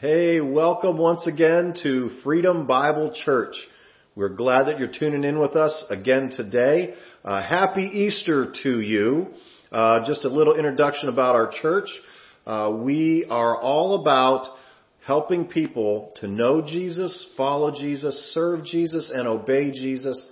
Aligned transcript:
Hey, 0.00 0.40
welcome 0.40 0.96
once 0.96 1.26
again 1.26 1.74
to 1.82 2.08
Freedom 2.24 2.66
Bible 2.66 3.12
Church. 3.22 3.54
We're 4.16 4.30
glad 4.30 4.68
that 4.68 4.78
you're 4.78 4.88
tuning 4.90 5.24
in 5.24 5.38
with 5.38 5.56
us 5.56 5.84
again 5.90 6.30
today. 6.34 6.94
Uh, 7.22 7.42
happy 7.46 7.82
Easter 7.82 8.50
to 8.62 8.80
you. 8.80 9.26
Uh, 9.70 10.06
just 10.06 10.24
a 10.24 10.30
little 10.30 10.54
introduction 10.54 11.10
about 11.10 11.34
our 11.34 11.52
church. 11.60 11.90
Uh, 12.46 12.78
we 12.82 13.26
are 13.28 13.60
all 13.60 14.00
about 14.00 14.46
helping 15.06 15.44
people 15.44 16.14
to 16.22 16.26
know 16.26 16.62
Jesus, 16.62 17.28
follow 17.36 17.70
Jesus, 17.70 18.32
serve 18.32 18.64
Jesus, 18.64 19.12
and 19.14 19.28
obey 19.28 19.70
Jesus. 19.70 20.26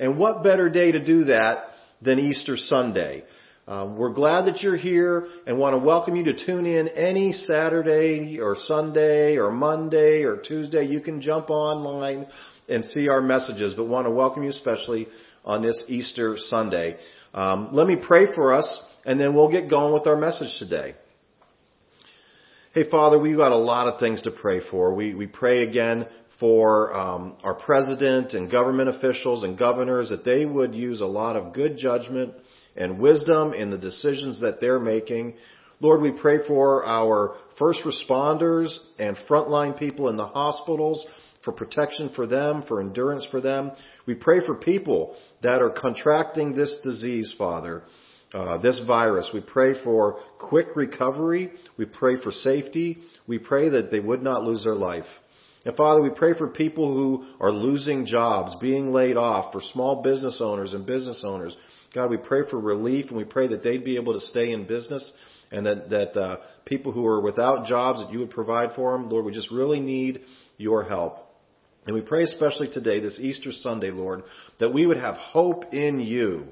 And 0.00 0.18
what 0.18 0.42
better 0.42 0.68
day 0.68 0.90
to 0.90 1.04
do 1.04 1.26
that 1.26 1.66
than 2.00 2.18
Easter 2.18 2.56
Sunday? 2.56 3.22
Um, 3.68 3.96
we're 3.96 4.12
glad 4.12 4.46
that 4.46 4.60
you're 4.60 4.76
here 4.76 5.28
and 5.46 5.56
want 5.56 5.74
to 5.74 5.78
welcome 5.78 6.16
you 6.16 6.24
to 6.24 6.46
tune 6.46 6.66
in 6.66 6.88
any 6.88 7.32
Saturday 7.32 8.40
or 8.40 8.56
Sunday 8.58 9.36
or 9.36 9.52
Monday 9.52 10.24
or 10.24 10.38
Tuesday. 10.38 10.84
You 10.84 11.00
can 11.00 11.20
jump 11.20 11.48
online 11.48 12.26
and 12.68 12.84
see 12.84 13.08
our 13.08 13.20
messages, 13.20 13.74
but 13.74 13.84
want 13.84 14.06
to 14.06 14.10
welcome 14.10 14.42
you 14.42 14.50
especially 14.50 15.06
on 15.44 15.62
this 15.62 15.84
Easter 15.86 16.34
Sunday. 16.36 16.96
Um, 17.34 17.68
let 17.72 17.86
me 17.86 17.94
pray 17.94 18.26
for 18.34 18.52
us 18.52 18.82
and 19.04 19.20
then 19.20 19.32
we'll 19.32 19.50
get 19.50 19.70
going 19.70 19.94
with 19.94 20.08
our 20.08 20.16
message 20.16 20.58
today. 20.58 20.94
Hey 22.74 22.90
Father, 22.90 23.16
we've 23.16 23.36
got 23.36 23.52
a 23.52 23.56
lot 23.56 23.86
of 23.86 24.00
things 24.00 24.22
to 24.22 24.32
pray 24.32 24.60
for. 24.72 24.92
We, 24.92 25.14
we 25.14 25.28
pray 25.28 25.62
again 25.62 26.06
for 26.40 26.92
um, 26.92 27.36
our 27.44 27.54
president 27.54 28.32
and 28.32 28.50
government 28.50 28.88
officials 28.88 29.44
and 29.44 29.56
governors 29.56 30.08
that 30.08 30.24
they 30.24 30.44
would 30.44 30.74
use 30.74 31.00
a 31.00 31.06
lot 31.06 31.36
of 31.36 31.52
good 31.52 31.76
judgment 31.76 32.34
and 32.76 32.98
wisdom 32.98 33.52
in 33.52 33.70
the 33.70 33.78
decisions 33.78 34.40
that 34.40 34.60
they're 34.60 34.80
making. 34.80 35.34
Lord, 35.80 36.00
we 36.00 36.12
pray 36.12 36.46
for 36.46 36.84
our 36.86 37.36
first 37.58 37.80
responders 37.84 38.76
and 38.98 39.16
frontline 39.28 39.78
people 39.78 40.08
in 40.08 40.16
the 40.16 40.26
hospitals 40.26 41.04
for 41.44 41.52
protection 41.52 42.10
for 42.14 42.26
them, 42.26 42.62
for 42.68 42.80
endurance 42.80 43.26
for 43.30 43.40
them. 43.40 43.72
We 44.06 44.14
pray 44.14 44.44
for 44.46 44.54
people 44.54 45.16
that 45.42 45.60
are 45.60 45.70
contracting 45.70 46.54
this 46.54 46.76
disease, 46.84 47.34
Father, 47.36 47.82
uh, 48.32 48.58
this 48.58 48.80
virus. 48.86 49.30
We 49.34 49.40
pray 49.40 49.82
for 49.82 50.20
quick 50.38 50.68
recovery. 50.76 51.50
We 51.76 51.84
pray 51.84 52.16
for 52.22 52.30
safety. 52.30 52.98
We 53.26 53.38
pray 53.38 53.68
that 53.70 53.90
they 53.90 54.00
would 54.00 54.22
not 54.22 54.44
lose 54.44 54.64
their 54.64 54.74
life. 54.74 55.04
And 55.64 55.76
Father, 55.76 56.02
we 56.02 56.10
pray 56.10 56.36
for 56.36 56.48
people 56.48 56.92
who 56.92 57.26
are 57.40 57.52
losing 57.52 58.06
jobs, 58.06 58.56
being 58.60 58.92
laid 58.92 59.16
off, 59.16 59.52
for 59.52 59.60
small 59.60 60.02
business 60.02 60.38
owners 60.40 60.72
and 60.72 60.84
business 60.84 61.22
owners. 61.24 61.56
God, 61.94 62.10
we 62.10 62.16
pray 62.16 62.40
for 62.48 62.58
relief 62.58 63.08
and 63.08 63.16
we 63.16 63.24
pray 63.24 63.48
that 63.48 63.62
they'd 63.62 63.84
be 63.84 63.96
able 63.96 64.14
to 64.14 64.26
stay 64.26 64.52
in 64.52 64.66
business 64.66 65.12
and 65.52 65.66
that, 65.66 65.90
that 65.90 66.18
uh, 66.18 66.36
people 66.64 66.90
who 66.90 67.06
are 67.06 67.20
without 67.20 67.66
jobs, 67.66 68.00
that 68.00 68.12
you 68.12 68.18
would 68.20 68.30
provide 68.30 68.70
for 68.74 68.92
them. 68.92 69.08
Lord, 69.08 69.24
we 69.24 69.32
just 69.32 69.50
really 69.50 69.80
need 69.80 70.22
your 70.56 70.82
help. 70.82 71.18
And 71.86 71.94
we 71.94 72.00
pray 72.00 72.22
especially 72.22 72.70
today, 72.70 73.00
this 73.00 73.18
Easter 73.20 73.50
Sunday, 73.52 73.90
Lord, 73.90 74.22
that 74.58 74.72
we 74.72 74.86
would 74.86 74.96
have 74.96 75.16
hope 75.16 75.72
in 75.74 76.00
you. 76.00 76.46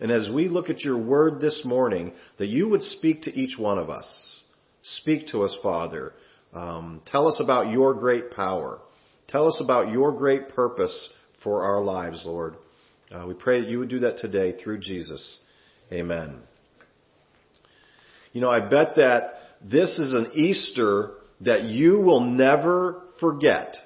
And 0.00 0.10
as 0.10 0.28
we 0.34 0.48
look 0.48 0.70
at 0.70 0.80
your 0.80 0.98
word 0.98 1.40
this 1.40 1.62
morning, 1.64 2.12
that 2.38 2.48
you 2.48 2.68
would 2.68 2.82
speak 2.82 3.22
to 3.22 3.30
each 3.32 3.58
one 3.58 3.78
of 3.78 3.88
us. 3.88 4.42
Speak 4.82 5.28
to 5.28 5.44
us, 5.44 5.56
Father. 5.62 6.12
Um, 6.52 7.00
tell 7.06 7.26
us 7.28 7.38
about 7.40 7.70
your 7.70 7.94
great 7.94 8.30
power. 8.32 8.80
Tell 9.28 9.48
us 9.48 9.58
about 9.60 9.90
your 9.90 10.12
great 10.12 10.50
purpose 10.50 11.08
for 11.42 11.62
our 11.62 11.80
lives, 11.80 12.22
Lord. 12.26 12.56
Uh, 13.10 13.24
we 13.26 13.34
pray 13.34 13.60
that 13.60 13.68
you 13.68 13.78
would 13.78 13.88
do 13.88 14.00
that 14.00 14.18
today 14.18 14.56
through 14.62 14.78
Jesus. 14.78 15.38
Amen. 15.90 16.38
You 18.32 18.40
know, 18.40 18.50
I 18.50 18.60
bet 18.60 18.96
that 18.96 19.34
this 19.62 19.98
is 19.98 20.12
an 20.12 20.32
Easter 20.34 21.12
that 21.42 21.64
you 21.64 22.00
will 22.00 22.20
never 22.20 23.02
forget. 23.20 23.76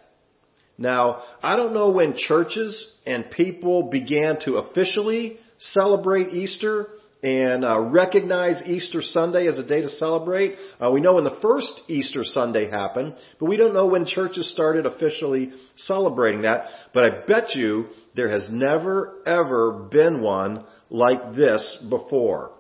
Now, 0.78 1.22
I 1.42 1.56
don't 1.56 1.75
know 1.75 1.91
when 1.91 2.17
churches 2.17 2.92
and 3.06 3.31
people 3.31 3.84
began 3.84 4.39
to 4.44 4.56
officially 4.56 5.38
celebrate 5.59 6.28
Easter 6.28 6.88
and 7.26 7.64
uh, 7.64 7.81
recognize 7.81 8.62
Easter 8.66 9.03
Sunday 9.03 9.48
as 9.48 9.59
a 9.59 9.66
day 9.66 9.82
to 9.82 9.88
celebrate. 9.88 10.54
Uh, 10.78 10.92
we 10.92 11.00
know 11.00 11.14
when 11.14 11.25
the 11.25 11.38
first 11.42 11.72
Easter 11.88 12.20
Sunday 12.22 12.70
happened, 12.70 13.16
but 13.41 13.47
we 13.47 13.56
don't 13.56 13.75
know 13.75 13.87
when 13.87 14.06
churches 14.06 14.48
started 14.53 14.87
officially 14.87 15.50
celebrating 15.75 16.42
that. 16.42 16.69
But 16.94 17.04
I 17.04 17.26
bet 17.26 17.56
you 17.56 17.86
there 18.15 18.28
has 18.28 18.47
never 18.48 19.16
ever 19.26 19.88
been 19.91 20.20
one 20.20 20.65
like 20.88 21.34
this 21.34 21.84
before, 21.91 22.53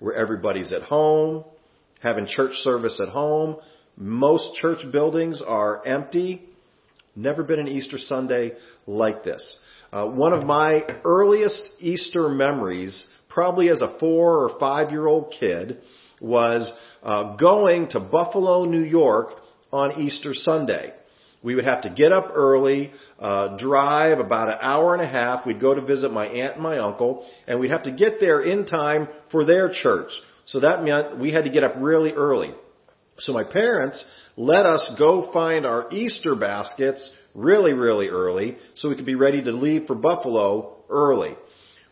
where 0.00 0.14
everybody's 0.14 0.74
at 0.74 0.82
home, 0.82 1.42
having 2.02 2.26
church 2.26 2.52
service 2.56 3.00
at 3.00 3.08
home. 3.08 3.56
Most 3.96 4.54
church 4.60 4.80
buildings 4.92 5.42
are 5.46 5.82
empty. 5.86 6.42
Never 7.16 7.42
been 7.42 7.58
an 7.58 7.68
Easter 7.68 7.96
Sunday 7.96 8.52
like 8.86 9.24
this. 9.24 9.58
Uh, 9.90 10.06
one 10.06 10.34
of 10.34 10.44
my 10.44 10.82
earliest 11.04 11.70
Easter 11.80 12.28
memories 12.28 13.06
probably 13.30 13.70
as 13.70 13.80
a 13.80 13.98
four 13.98 14.44
or 14.44 14.58
five 14.58 14.90
year 14.90 15.06
old 15.06 15.32
kid, 15.38 15.78
was 16.20 16.70
uh, 17.02 17.36
going 17.36 17.88
to 17.88 18.00
Buffalo, 18.00 18.66
New 18.66 18.84
York 18.84 19.28
on 19.72 20.00
Easter 20.00 20.34
Sunday. 20.34 20.92
We 21.42 21.54
would 21.54 21.64
have 21.64 21.82
to 21.82 21.90
get 21.90 22.12
up 22.12 22.32
early, 22.34 22.92
uh, 23.18 23.56
drive 23.56 24.18
about 24.18 24.48
an 24.48 24.58
hour 24.60 24.92
and 24.94 25.02
a 25.02 25.08
half. 25.08 25.46
We'd 25.46 25.60
go 25.60 25.74
to 25.74 25.80
visit 25.80 26.12
my 26.12 26.26
aunt 26.26 26.54
and 26.54 26.62
my 26.62 26.78
uncle, 26.78 27.26
and 27.46 27.58
we'd 27.58 27.70
have 27.70 27.84
to 27.84 27.92
get 27.92 28.20
there 28.20 28.42
in 28.42 28.66
time 28.66 29.08
for 29.30 29.46
their 29.46 29.70
church. 29.72 30.10
So 30.44 30.60
that 30.60 30.84
meant 30.84 31.18
we 31.18 31.32
had 31.32 31.44
to 31.44 31.50
get 31.50 31.64
up 31.64 31.74
really 31.78 32.12
early. 32.12 32.52
So 33.20 33.32
my 33.32 33.44
parents 33.44 34.04
let 34.36 34.66
us 34.66 34.94
go 34.98 35.30
find 35.32 35.64
our 35.64 35.90
Easter 35.90 36.34
baskets 36.34 37.10
really, 37.34 37.72
really 37.72 38.08
early 38.08 38.58
so 38.74 38.88
we 38.88 38.96
could 38.96 39.06
be 39.06 39.14
ready 39.14 39.42
to 39.42 39.52
leave 39.52 39.86
for 39.86 39.94
Buffalo 39.94 40.76
early. 40.90 41.36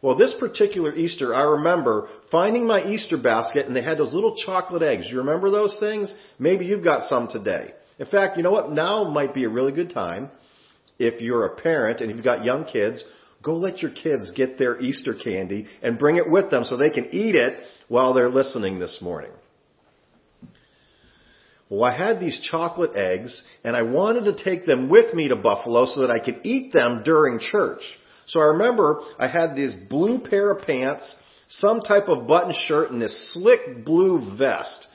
Well, 0.00 0.16
this 0.16 0.34
particular 0.38 0.94
Easter, 0.94 1.34
I 1.34 1.42
remember 1.42 2.08
finding 2.30 2.66
my 2.66 2.84
Easter 2.84 3.16
basket 3.16 3.66
and 3.66 3.74
they 3.74 3.82
had 3.82 3.98
those 3.98 4.14
little 4.14 4.36
chocolate 4.36 4.82
eggs. 4.82 5.08
You 5.10 5.18
remember 5.18 5.50
those 5.50 5.76
things? 5.80 6.14
Maybe 6.38 6.66
you've 6.66 6.84
got 6.84 7.08
some 7.08 7.28
today. 7.28 7.72
In 7.98 8.06
fact, 8.06 8.36
you 8.36 8.44
know 8.44 8.52
what? 8.52 8.70
Now 8.70 9.04
might 9.04 9.34
be 9.34 9.44
a 9.44 9.48
really 9.48 9.72
good 9.72 9.90
time 9.90 10.30
if 10.98 11.20
you're 11.20 11.46
a 11.46 11.56
parent 11.56 12.00
and 12.00 12.10
you've 12.10 12.24
got 12.24 12.44
young 12.44 12.64
kids, 12.64 13.02
go 13.42 13.56
let 13.56 13.82
your 13.82 13.90
kids 13.90 14.30
get 14.34 14.58
their 14.58 14.80
Easter 14.80 15.14
candy 15.14 15.66
and 15.82 15.98
bring 15.98 16.16
it 16.16 16.28
with 16.28 16.50
them 16.50 16.64
so 16.64 16.76
they 16.76 16.90
can 16.90 17.08
eat 17.12 17.34
it 17.34 17.58
while 17.88 18.14
they're 18.14 18.28
listening 18.28 18.78
this 18.78 18.98
morning. 19.00 19.30
Well, 21.70 21.84
I 21.84 21.96
had 21.96 22.18
these 22.18 22.40
chocolate 22.50 22.96
eggs 22.96 23.42
and 23.62 23.76
I 23.76 23.82
wanted 23.82 24.24
to 24.24 24.44
take 24.44 24.64
them 24.64 24.88
with 24.88 25.14
me 25.14 25.28
to 25.28 25.36
Buffalo 25.36 25.84
so 25.86 26.00
that 26.00 26.10
I 26.10 26.18
could 26.18 26.40
eat 26.44 26.72
them 26.72 27.02
during 27.04 27.38
church. 27.38 27.82
So 28.28 28.40
I 28.40 28.44
remember 28.44 29.00
I 29.18 29.26
had 29.26 29.56
this 29.56 29.74
blue 29.88 30.20
pair 30.20 30.50
of 30.50 30.62
pants, 30.64 31.16
some 31.48 31.80
type 31.80 32.08
of 32.08 32.26
button 32.26 32.54
shirt, 32.66 32.90
and 32.90 33.00
this 33.00 33.32
slick 33.32 33.84
blue 33.84 34.36
vest. 34.38 34.86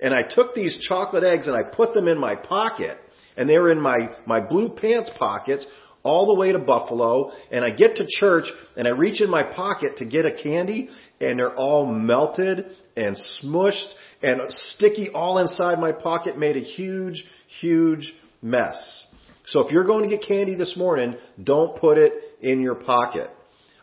And 0.00 0.12
I 0.12 0.22
took 0.28 0.54
these 0.54 0.84
chocolate 0.88 1.22
eggs 1.22 1.46
and 1.46 1.56
I 1.56 1.62
put 1.62 1.94
them 1.94 2.08
in 2.08 2.18
my 2.18 2.34
pocket. 2.34 2.98
And 3.36 3.48
they 3.48 3.56
were 3.56 3.70
in 3.70 3.80
my, 3.80 4.10
my 4.26 4.40
blue 4.40 4.68
pants 4.68 5.10
pockets 5.16 5.66
all 6.02 6.26
the 6.26 6.38
way 6.38 6.50
to 6.50 6.58
Buffalo. 6.58 7.30
And 7.52 7.64
I 7.64 7.70
get 7.70 7.96
to 7.96 8.06
church 8.18 8.46
and 8.76 8.88
I 8.88 8.90
reach 8.90 9.22
in 9.22 9.30
my 9.30 9.44
pocket 9.44 9.98
to 9.98 10.04
get 10.04 10.26
a 10.26 10.42
candy 10.42 10.90
and 11.20 11.38
they're 11.38 11.54
all 11.54 11.86
melted 11.86 12.66
and 12.96 13.16
smushed 13.16 13.92
and 14.22 14.40
sticky 14.48 15.10
all 15.10 15.38
inside 15.38 15.78
my 15.78 15.92
pocket 15.92 16.36
made 16.36 16.56
a 16.56 16.60
huge, 16.60 17.24
huge 17.60 18.12
mess. 18.42 19.06
So 19.52 19.60
if 19.60 19.70
you're 19.70 19.84
going 19.84 20.08
to 20.08 20.16
get 20.16 20.26
candy 20.26 20.54
this 20.54 20.78
morning, 20.78 21.14
don't 21.42 21.78
put 21.78 21.98
it 21.98 22.14
in 22.40 22.62
your 22.62 22.74
pocket. 22.74 23.28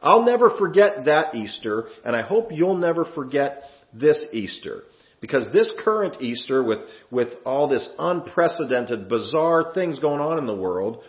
I'll 0.02 0.26
never 0.26 0.50
forget 0.58 1.06
that 1.06 1.36
Easter, 1.36 1.86
and 2.04 2.16
I 2.16 2.24
hope 2.24 2.52
you'll 2.52 2.78
never 2.78 3.06
forget 3.14 3.62
this 3.94 4.26
Easter. 4.34 4.82
Because 5.22 5.48
this 5.54 5.72
current 5.84 6.24
Easter, 6.24 6.64
with, 6.64 6.80
with 7.12 7.28
all 7.46 7.68
this 7.68 7.88
unprecedented, 8.00 9.10
bizarre 9.10 9.72
things 9.76 10.00
going 10.00 10.22
on 10.22 10.40
in 10.40 10.48
the 10.48 10.56
world, 10.56 11.04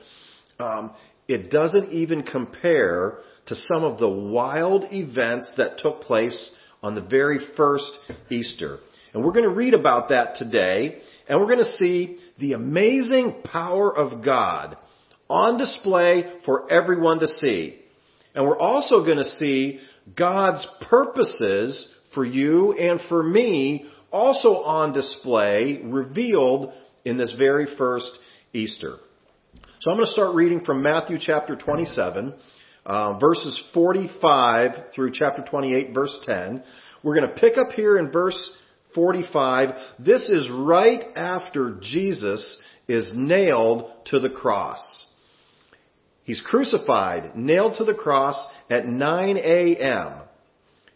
um, 0.59 0.91
it 1.27 1.51
doesn't 1.51 1.91
even 1.93 2.23
compare 2.23 3.19
to 3.47 3.55
some 3.55 3.83
of 3.83 3.99
the 3.99 4.09
wild 4.11 4.85
events 4.91 5.55
that 5.57 5.79
took 5.79 6.03
place 6.03 6.51
on 6.83 6.95
the 6.95 7.01
very 7.01 7.39
first 7.57 7.91
Easter. 8.31 8.81
And 9.13 9.25
we're 9.25 9.33
going 9.33 9.49
to 9.49 9.55
read 9.55 9.75
about 9.75 10.11
that 10.11 10.37
today, 10.37 10.99
and 11.29 11.41
we're 11.41 11.47
going 11.47 11.59
to 11.59 11.77
see 11.79 12.19
the 12.39 12.53
amazing 12.53 13.43
power 13.45 13.95
of 13.95 14.25
God 14.25 14.77
on 15.29 15.59
display 15.59 16.25
for 16.45 16.73
everyone 16.73 17.21
to 17.21 17.29
see. 17.29 17.81
And 18.35 18.45
we're 18.45 18.59
also 18.59 19.05
going 19.05 19.19
to 19.19 19.25
see 19.25 19.81
God's 20.17 20.67
purposes 20.89 21.93
for 22.15 22.25
you 22.25 22.73
and 22.73 23.01
for 23.09 23.23
me 23.23 23.87
also 24.13 24.63
on 24.63 24.93
display, 24.93 25.81
revealed 25.85 26.73
in 27.05 27.17
this 27.17 27.33
very 27.39 27.67
first 27.77 28.11
Easter. 28.53 28.97
So 29.81 29.91
I'm 29.91 29.97
going 29.97 30.07
to 30.07 30.13
start 30.13 30.35
reading 30.35 30.65
from 30.65 30.83
Matthew 30.83 31.17
chapter 31.21 31.57
27, 31.57 32.35
uh, 32.85 33.19
verses 33.19 33.61
45 33.73 34.73
through 34.95 35.13
chapter 35.15 35.43
28, 35.43 35.95
verse 35.95 36.19
10. 36.27 36.63
We're 37.03 37.17
going 37.17 37.29
to 37.29 37.41
pick 37.41 37.57
up 37.57 37.71
here 37.71 37.97
in 37.99 38.11
verse 38.11 38.39
45. 38.95 39.75
This 39.99 40.29
is 40.31 40.49
right 40.51 41.05
after 41.17 41.79
Jesus 41.81 42.59
is 42.89 43.13
nailed 43.15 43.91
to 44.07 44.19
the 44.19 44.31
cross. 44.31 45.07
He's 46.25 46.43
crucified, 46.43 47.37
nailed 47.37 47.77
to 47.77 47.85
the 47.85 47.95
cross 47.95 48.43
at 48.69 48.87
9 48.87 49.37
a.m. 49.37 50.13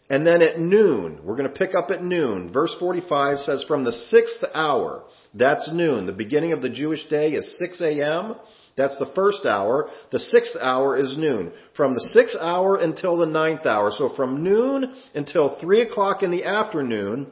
And 0.09 0.25
then 0.25 0.41
at 0.41 0.59
noon, 0.59 1.19
we're 1.23 1.35
going 1.35 1.51
to 1.51 1.57
pick 1.57 1.75
up 1.75 1.89
at 1.89 2.03
noon. 2.03 2.53
Verse 2.53 2.75
45 2.79 3.39
says, 3.39 3.65
from 3.67 3.83
the 3.83 3.91
sixth 3.91 4.43
hour, 4.53 5.03
that's 5.33 5.69
noon. 5.73 6.05
The 6.05 6.13
beginning 6.13 6.53
of 6.53 6.61
the 6.61 6.69
Jewish 6.69 7.05
day 7.09 7.31
is 7.31 7.57
6 7.59 7.81
a.m. 7.81 8.35
That's 8.77 8.97
the 8.99 9.11
first 9.15 9.45
hour. 9.45 9.89
The 10.11 10.19
sixth 10.19 10.55
hour 10.59 10.97
is 10.97 11.17
noon. 11.17 11.51
From 11.75 11.93
the 11.93 12.09
sixth 12.13 12.35
hour 12.39 12.75
until 12.75 13.17
the 13.17 13.25
ninth 13.25 13.65
hour. 13.65 13.91
So 13.91 14.13
from 14.15 14.43
noon 14.43 14.95
until 15.13 15.57
three 15.61 15.81
o'clock 15.81 16.23
in 16.23 16.31
the 16.31 16.43
afternoon, 16.43 17.27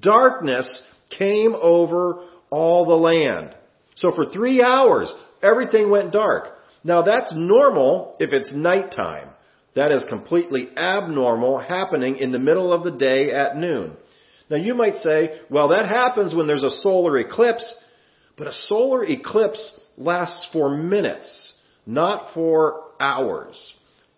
darkness 0.00 0.82
came 1.16 1.54
over 1.54 2.24
all 2.50 2.86
the 2.86 2.94
land. 2.94 3.54
So 3.96 4.12
for 4.14 4.30
three 4.30 4.62
hours, 4.62 5.12
everything 5.42 5.90
went 5.90 6.12
dark. 6.12 6.48
Now 6.84 7.02
that's 7.02 7.32
normal 7.34 8.16
if 8.18 8.32
it's 8.32 8.54
nighttime. 8.54 9.28
That 9.76 9.92
is 9.92 10.04
completely 10.08 10.68
abnormal 10.76 11.58
happening 11.58 12.16
in 12.16 12.32
the 12.32 12.38
middle 12.38 12.72
of 12.72 12.82
the 12.82 12.90
day 12.90 13.30
at 13.30 13.56
noon. 13.56 13.92
Now 14.48 14.56
you 14.56 14.74
might 14.74 14.96
say, 14.96 15.40
well 15.48 15.68
that 15.68 15.88
happens 15.88 16.34
when 16.34 16.46
there's 16.46 16.64
a 16.64 16.70
solar 16.70 17.18
eclipse, 17.18 17.74
but 18.36 18.48
a 18.48 18.52
solar 18.52 19.04
eclipse 19.04 19.78
lasts 19.96 20.48
for 20.52 20.76
minutes, 20.76 21.52
not 21.86 22.34
for 22.34 22.84
hours. 22.98 23.74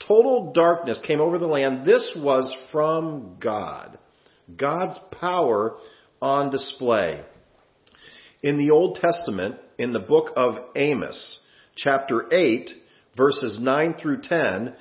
Total 0.06 0.52
darkness 0.52 1.00
came 1.06 1.20
over 1.20 1.38
the 1.38 1.46
land. 1.46 1.84
This 1.84 2.12
was 2.16 2.54
from 2.70 3.36
God. 3.40 3.98
God's 4.56 4.98
power 5.20 5.76
on 6.20 6.50
display. 6.50 7.22
In 8.42 8.58
the 8.58 8.70
Old 8.70 8.96
Testament, 8.96 9.56
in 9.78 9.92
the 9.92 10.00
book 10.00 10.32
of 10.36 10.54
Amos, 10.74 11.40
chapter 11.76 12.32
8, 12.32 12.70
verses 13.16 13.58
9 13.60 13.94
through 14.00 14.22
10, 14.22 14.74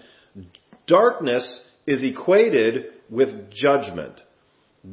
darkness 0.87 1.67
is 1.85 2.03
equated 2.03 2.85
with 3.09 3.51
judgment. 3.51 4.19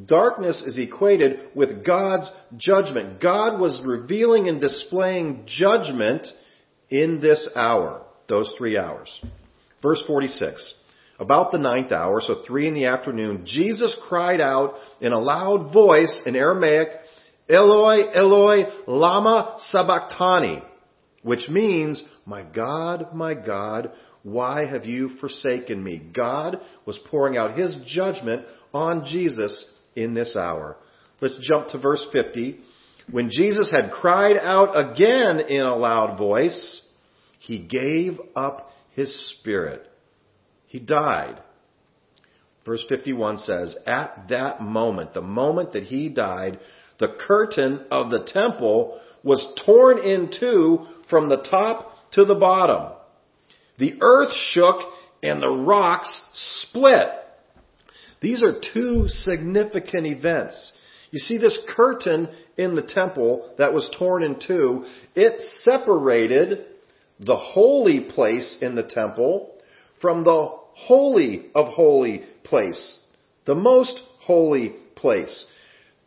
Darkness 0.06 0.62
is 0.66 0.78
equated 0.78 1.48
with 1.54 1.84
God's 1.84 2.30
judgment. 2.58 3.22
God 3.22 3.58
was 3.58 3.80
revealing 3.84 4.48
and 4.48 4.60
displaying 4.60 5.44
judgment 5.46 6.26
in 6.90 7.20
this 7.20 7.48
hour, 7.56 8.02
those 8.28 8.54
three 8.58 8.76
hours. 8.76 9.08
Verse 9.82 10.02
46. 10.06 10.74
About 11.18 11.50
the 11.50 11.58
ninth 11.58 11.90
hour, 11.90 12.20
so 12.20 12.42
three 12.46 12.68
in 12.68 12.74
the 12.74 12.86
afternoon, 12.86 13.44
Jesus 13.44 13.96
cried 14.08 14.40
out 14.40 14.74
in 15.00 15.12
a 15.12 15.18
loud 15.18 15.72
voice 15.72 16.22
in 16.24 16.36
Aramaic, 16.36 16.88
Eloi, 17.48 18.10
Eloi, 18.14 18.64
lama 18.86 19.56
sabachthani, 19.70 20.62
which 21.22 21.48
means, 21.48 22.04
my 22.24 22.44
God, 22.44 23.14
my 23.14 23.34
God, 23.34 23.90
why 24.22 24.66
have 24.66 24.84
you 24.84 25.16
forsaken 25.20 25.82
me? 25.82 26.02
God 26.14 26.60
was 26.86 26.98
pouring 27.10 27.36
out 27.36 27.58
his 27.58 27.76
judgment 27.86 28.44
on 28.72 29.04
Jesus 29.06 29.66
in 29.96 30.14
this 30.14 30.36
hour. 30.36 30.76
Let's 31.20 31.38
jump 31.48 31.68
to 31.70 31.80
verse 31.80 32.04
50. 32.12 32.60
When 33.10 33.30
Jesus 33.30 33.70
had 33.70 33.90
cried 33.90 34.36
out 34.36 34.74
again 34.74 35.40
in 35.40 35.62
a 35.62 35.74
loud 35.74 36.18
voice, 36.18 36.82
he 37.38 37.58
gave 37.58 38.20
up 38.36 38.70
his 38.92 39.38
spirit. 39.38 39.87
He 40.68 40.78
died. 40.78 41.42
Verse 42.64 42.84
51 42.88 43.38
says, 43.38 43.76
At 43.86 44.28
that 44.28 44.60
moment, 44.60 45.14
the 45.14 45.22
moment 45.22 45.72
that 45.72 45.84
he 45.84 46.10
died, 46.10 46.60
the 46.98 47.16
curtain 47.26 47.86
of 47.90 48.10
the 48.10 48.24
temple 48.26 49.00
was 49.24 49.46
torn 49.64 49.98
in 49.98 50.30
two 50.38 50.86
from 51.08 51.28
the 51.28 51.46
top 51.50 52.10
to 52.12 52.24
the 52.24 52.34
bottom. 52.34 52.92
The 53.78 53.94
earth 54.00 54.32
shook 54.52 54.80
and 55.22 55.42
the 55.42 55.48
rocks 55.48 56.22
split. 56.34 57.08
These 58.20 58.42
are 58.42 58.60
two 58.74 59.08
significant 59.08 60.06
events. 60.06 60.72
You 61.10 61.20
see 61.20 61.38
this 61.38 61.58
curtain 61.74 62.28
in 62.58 62.74
the 62.74 62.82
temple 62.82 63.54
that 63.56 63.72
was 63.72 63.88
torn 63.98 64.22
in 64.22 64.40
two, 64.46 64.84
it 65.14 65.40
separated 65.60 66.66
the 67.20 67.36
holy 67.36 68.00
place 68.00 68.58
in 68.60 68.74
the 68.74 68.82
temple 68.82 69.54
from 70.00 70.24
the 70.24 70.54
holy 70.74 71.46
of 71.54 71.68
holy 71.68 72.22
place, 72.44 73.00
the 73.46 73.54
most 73.54 74.00
holy 74.20 74.76
place. 74.94 75.46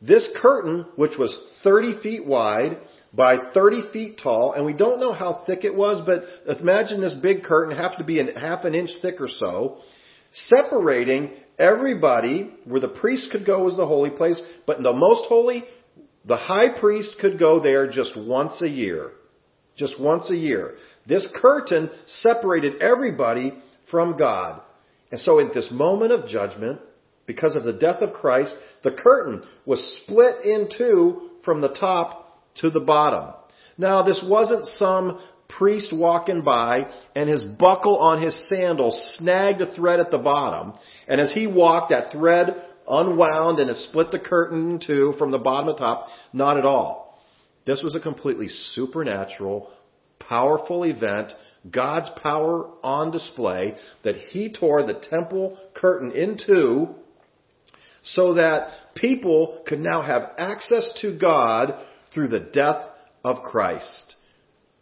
This 0.01 0.27
curtain, 0.41 0.85
which 0.95 1.17
was 1.17 1.37
30 1.63 2.01
feet 2.01 2.25
wide 2.25 2.77
by 3.13 3.37
30 3.53 3.91
feet 3.91 4.19
tall, 4.23 4.53
and 4.53 4.65
we 4.65 4.73
don't 4.73 4.99
know 4.99 5.13
how 5.13 5.43
thick 5.45 5.63
it 5.63 5.75
was, 5.75 6.01
but 6.05 6.23
imagine 6.59 7.01
this 7.01 7.13
big 7.13 7.43
curtain 7.43 7.75
happened 7.75 7.99
to 7.99 8.05
be 8.05 8.19
a 8.19 8.39
half 8.39 8.63
an 8.63 8.73
inch 8.73 8.89
thick 9.01 9.19
or 9.19 9.27
so, 9.27 9.79
separating 10.31 11.31
everybody 11.59 12.49
where 12.65 12.79
the 12.79 12.87
priest 12.87 13.31
could 13.31 13.45
go 13.45 13.63
was 13.63 13.77
the 13.77 13.85
holy 13.85 14.09
place, 14.09 14.39
but 14.65 14.77
in 14.77 14.83
the 14.83 14.93
most 14.93 15.27
holy, 15.27 15.65
the 16.25 16.37
high 16.37 16.79
priest 16.79 17.17
could 17.19 17.37
go 17.37 17.61
there 17.61 17.89
just 17.89 18.17
once 18.17 18.61
a 18.61 18.69
year. 18.69 19.11
Just 19.75 19.99
once 19.99 20.29
a 20.31 20.35
year. 20.35 20.75
This 21.07 21.27
curtain 21.35 21.89
separated 22.07 22.81
everybody 22.81 23.53
from 23.91 24.17
God. 24.17 24.61
And 25.11 25.19
so 25.19 25.39
at 25.39 25.53
this 25.53 25.69
moment 25.71 26.11
of 26.11 26.27
judgment, 26.27 26.79
because 27.27 27.55
of 27.55 27.63
the 27.63 27.73
death 27.73 28.01
of 28.01 28.13
Christ, 28.13 28.55
the 28.83 28.91
curtain 28.91 29.43
was 29.65 30.01
split 30.01 30.45
in 30.45 30.69
two 30.75 31.29
from 31.43 31.61
the 31.61 31.73
top 31.73 32.39
to 32.55 32.69
the 32.69 32.79
bottom. 32.79 33.33
Now 33.77 34.03
this 34.03 34.23
wasn't 34.27 34.65
some 34.65 35.19
priest 35.49 35.93
walking 35.93 36.43
by 36.43 36.79
and 37.15 37.29
his 37.29 37.43
buckle 37.43 37.97
on 37.97 38.21
his 38.21 38.49
sandal 38.49 38.91
snagged 39.17 39.61
a 39.61 39.73
thread 39.75 39.99
at 39.99 40.11
the 40.11 40.17
bottom. 40.17 40.73
And 41.07 41.19
as 41.19 41.33
he 41.33 41.47
walked, 41.47 41.91
that 41.91 42.11
thread 42.11 42.63
unwound 42.87 43.59
and 43.59 43.69
it 43.69 43.77
split 43.77 44.11
the 44.11 44.19
curtain 44.19 44.71
in 44.71 44.79
two 44.79 45.13
from 45.17 45.31
the 45.31 45.37
bottom 45.37 45.73
to 45.73 45.79
top. 45.79 46.07
Not 46.33 46.57
at 46.57 46.65
all. 46.65 47.19
This 47.65 47.83
was 47.83 47.95
a 47.95 47.99
completely 47.99 48.47
supernatural, 48.47 49.69
powerful 50.19 50.83
event 50.83 51.31
God's 51.69 52.09
power 52.21 52.69
on 52.83 53.11
display 53.11 53.75
that 54.03 54.15
he 54.15 54.51
tore 54.51 54.85
the 54.85 54.99
temple 55.09 55.59
curtain 55.73 56.11
in 56.11 56.37
two 56.43 56.89
so 58.03 58.33
that 58.35 58.69
people 58.95 59.61
could 59.67 59.79
now 59.79 60.01
have 60.01 60.31
access 60.37 60.91
to 61.01 61.17
God 61.17 61.73
through 62.13 62.29
the 62.29 62.39
death 62.39 62.85
of 63.23 63.43
Christ. 63.43 64.15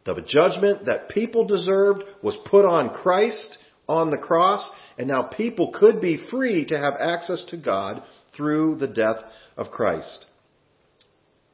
The 0.05 0.23
judgment 0.25 0.85
that 0.85 1.09
people 1.09 1.45
deserved 1.45 2.03
was 2.23 2.37
put 2.49 2.65
on 2.65 2.93
Christ 2.93 3.57
on 3.87 4.09
the 4.09 4.17
cross, 4.17 4.69
and 4.97 5.07
now 5.07 5.23
people 5.23 5.73
could 5.77 5.99
be 5.99 6.25
free 6.31 6.65
to 6.65 6.77
have 6.77 6.93
access 6.99 7.43
to 7.49 7.57
God 7.57 8.01
through 8.35 8.77
the 8.77 8.87
death 8.87 9.17
of 9.57 9.71
Christ. 9.71 10.25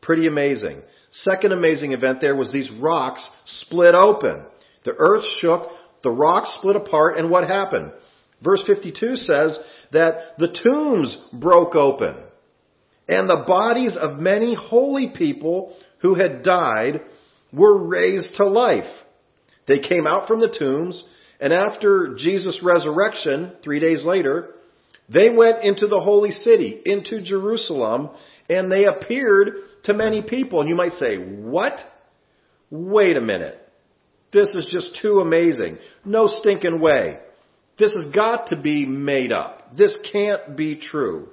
Pretty 0.01 0.27
amazing. 0.27 0.82
Second 1.12 1.53
amazing 1.53 1.94
event 1.94 2.22
there 2.22 2.36
was 2.36 2.51
these 2.51 2.72
rocks 2.79 3.27
split 3.46 3.96
open. 3.96 4.44
The 4.86 4.96
earth 4.98 5.25
shook, 5.39 5.70
the 6.04 6.12
rocks 6.12 6.54
split 6.60 6.75
apart, 6.75 7.18
and 7.18 7.30
what 7.30 7.48
happened? 7.48 7.92
Verse 8.42 8.63
52 8.65 9.15
says 9.15 9.60
that 9.92 10.38
the 10.38 10.56
tombs 10.63 11.18
broke 11.34 11.75
open, 11.75 12.15
and 13.08 13.27
the 13.27 13.44
bodies 13.48 13.98
of 14.00 14.20
many 14.20 14.56
holy 14.56 15.12
people 15.15 15.75
who 16.00 16.13
had 16.13 16.44
died 16.44 17.01
were 17.51 17.88
raised 17.88 18.36
to 18.36 18.46
life. 18.46 18.92
They 19.68 19.80
came 19.80 20.06
out 20.06 20.27
from 20.27 20.42
the 20.42 20.56
tombs, 20.58 21.04
and 21.39 21.51
after 21.51 22.15
Jesus' 22.18 22.62
resurrection, 22.63 23.54
three 23.63 23.80
days 23.80 24.04
later, 24.06 24.54
they 25.10 25.30
went 25.30 25.63
into 25.63 25.88
the 25.88 26.00
holy 26.00 26.32
city, 26.32 26.82
into 26.86 27.22
Jerusalem, 27.22 28.10
and 28.50 28.72
they 28.72 28.86
appeared 28.86 29.54
to 29.84 29.94
many 29.94 30.22
people. 30.22 30.62
And 30.62 30.70
you 30.70 30.75
might 30.75 30.94
say, 30.94 31.18
what? 31.18 31.74
Wait 32.70 33.18
a 33.18 33.22
minute. 33.22 33.60
This 34.36 34.50
is 34.50 34.68
just 34.70 35.00
too 35.01 35.22
amazing. 35.22 35.80
No 36.04 36.27
stinking 36.27 36.82
way. 36.82 37.20
This 37.80 37.96
has 37.96 38.08
got 38.13 38.48
to 38.48 38.62
be 38.62 38.86
made 38.86 39.32
up. 39.32 39.74
This 39.77 39.98
can't 40.12 40.58
be 40.58 40.75
true. 40.75 41.30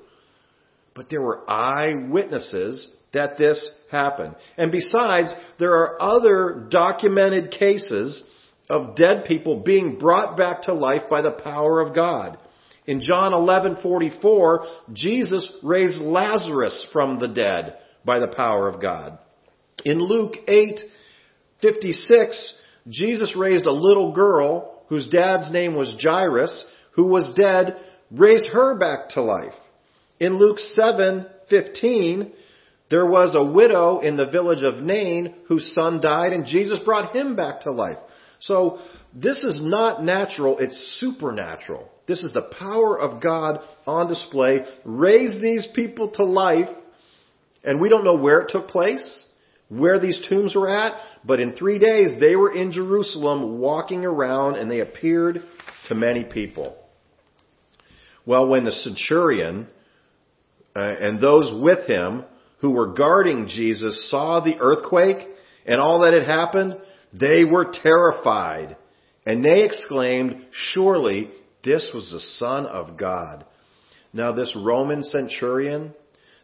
But 0.94 1.10
there 1.10 1.20
were 1.20 1.42
eyewitnesses 1.50 2.88
that 3.12 3.36
this 3.36 3.68
happened. 3.90 4.36
And 4.56 4.70
besides, 4.70 5.34
there 5.58 5.72
are 5.72 6.00
other 6.00 6.68
documented 6.70 7.50
cases 7.50 8.22
of 8.70 8.94
dead 8.94 9.24
people 9.24 9.64
being 9.64 9.98
brought 9.98 10.36
back 10.36 10.62
to 10.62 10.72
life 10.72 11.08
by 11.10 11.22
the 11.22 11.32
power 11.32 11.80
of 11.80 11.96
God. 11.96 12.38
In 12.86 13.00
John 13.00 13.32
11:44, 13.32 14.64
Jesus 14.92 15.52
raised 15.64 16.00
Lazarus 16.00 16.86
from 16.92 17.18
the 17.18 17.26
dead 17.26 17.78
by 18.04 18.20
the 18.20 18.28
power 18.28 18.68
of 18.68 18.80
God. 18.80 19.18
In 19.84 19.98
Luke 19.98 20.36
8:56, 20.46 22.60
Jesus 22.88 23.34
raised 23.36 23.66
a 23.66 23.72
little 23.72 24.12
girl 24.12 24.82
whose 24.88 25.08
dad's 25.08 25.50
name 25.50 25.74
was 25.74 25.96
Jairus, 26.02 26.64
who 26.92 27.04
was 27.04 27.32
dead, 27.34 27.76
raised 28.10 28.46
her 28.48 28.78
back 28.78 29.10
to 29.10 29.22
life. 29.22 29.54
In 30.20 30.38
Luke 30.38 30.58
7:15, 30.58 32.32
There 32.90 33.06
was 33.06 33.34
a 33.34 33.42
widow 33.42 34.00
in 34.00 34.16
the 34.18 34.26
village 34.26 34.62
of 34.62 34.82
Nain 34.82 35.34
whose 35.48 35.74
son 35.74 36.02
died 36.02 36.34
and 36.34 36.44
Jesus 36.44 36.78
brought 36.84 37.16
him 37.16 37.34
back 37.34 37.62
to 37.62 37.72
life. 37.72 37.96
So 38.38 38.80
this 39.14 39.42
is 39.44 39.60
not 39.62 40.04
natural, 40.04 40.58
it's 40.58 40.98
supernatural. 41.00 41.88
This 42.06 42.22
is 42.22 42.32
the 42.34 42.50
power 42.58 42.98
of 42.98 43.22
God 43.22 43.60
on 43.86 44.08
display. 44.08 44.66
Raise 44.84 45.40
these 45.40 45.66
people 45.74 46.10
to 46.16 46.24
life. 46.24 46.68
And 47.64 47.80
we 47.80 47.88
don't 47.88 48.04
know 48.04 48.16
where 48.16 48.40
it 48.40 48.50
took 48.50 48.68
place, 48.68 49.24
where 49.68 50.00
these 50.00 50.26
tombs 50.28 50.54
were 50.54 50.68
at, 50.68 51.00
but 51.24 51.40
in 51.40 51.52
three 51.54 51.78
days 51.78 52.18
they 52.20 52.36
were 52.36 52.52
in 52.52 52.72
Jerusalem 52.72 53.58
walking 53.60 54.04
around 54.04 54.56
and 54.56 54.70
they 54.70 54.80
appeared 54.80 55.42
to 55.88 55.94
many 55.94 56.24
people. 56.24 56.76
Well, 58.24 58.48
when 58.48 58.64
the 58.64 58.72
centurion 58.72 59.66
uh, 60.74 60.80
and 61.00 61.20
those 61.20 61.52
with 61.60 61.86
him 61.86 62.24
who 62.60 62.70
were 62.70 62.94
guarding 62.94 63.48
Jesus 63.48 64.10
saw 64.10 64.40
the 64.40 64.58
earthquake 64.58 65.28
and 65.66 65.80
all 65.80 66.00
that 66.00 66.14
had 66.14 66.24
happened, 66.24 66.76
they 67.12 67.44
were 67.44 67.72
terrified. 67.82 68.76
And 69.26 69.44
they 69.44 69.64
exclaimed, 69.64 70.46
surely 70.52 71.30
this 71.64 71.90
was 71.94 72.10
the 72.10 72.20
Son 72.20 72.66
of 72.66 72.96
God. 72.96 73.44
Now 74.12 74.32
this 74.32 74.56
Roman 74.56 75.02
centurion, 75.02 75.94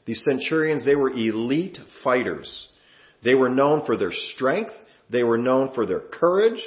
these 0.05 0.23
centurions, 0.25 0.85
they 0.85 0.97
were 0.97 1.11
elite 1.11 1.79
fighters. 2.03 2.69
They 3.25 3.35
were 3.35 3.49
known 3.49 3.85
for 3.87 3.97
their 3.97 4.13
strength. 4.35 4.73
They 5.11 5.23
were 5.23 5.39
known 5.39 5.75
for 5.75 5.87
their 5.87 6.01
courage. 6.01 6.61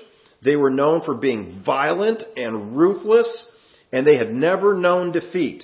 They 0.43 0.55
were 0.55 0.70
known 0.70 1.01
for 1.05 1.13
being 1.13 1.62
violent 1.65 2.24
and 2.36 2.75
ruthless. 2.77 3.48
And 3.91 4.05
they 4.05 4.17
had 4.17 4.34
never 4.34 4.75
known 4.75 5.12
defeat. 5.12 5.63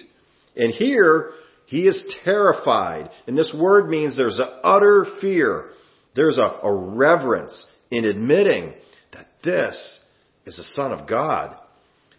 And 0.56 0.74
here, 0.74 1.32
he 1.66 1.88
is 1.88 2.16
terrified. 2.24 3.10
And 3.28 3.38
this 3.38 3.54
word 3.58 3.90
means 3.90 4.16
there's 4.16 4.38
an 4.38 4.60
utter 4.64 5.06
fear. 5.22 5.72
There's 6.16 6.38
a, 6.38 6.60
a 6.64 6.74
reverence 6.74 7.66
in 7.92 8.06
admitting 8.06 8.74
that 9.14 9.28
this 9.44 10.00
is 10.46 10.58
the 10.58 10.64
Son 10.64 10.92
of 10.92 11.08
God. 11.08 11.58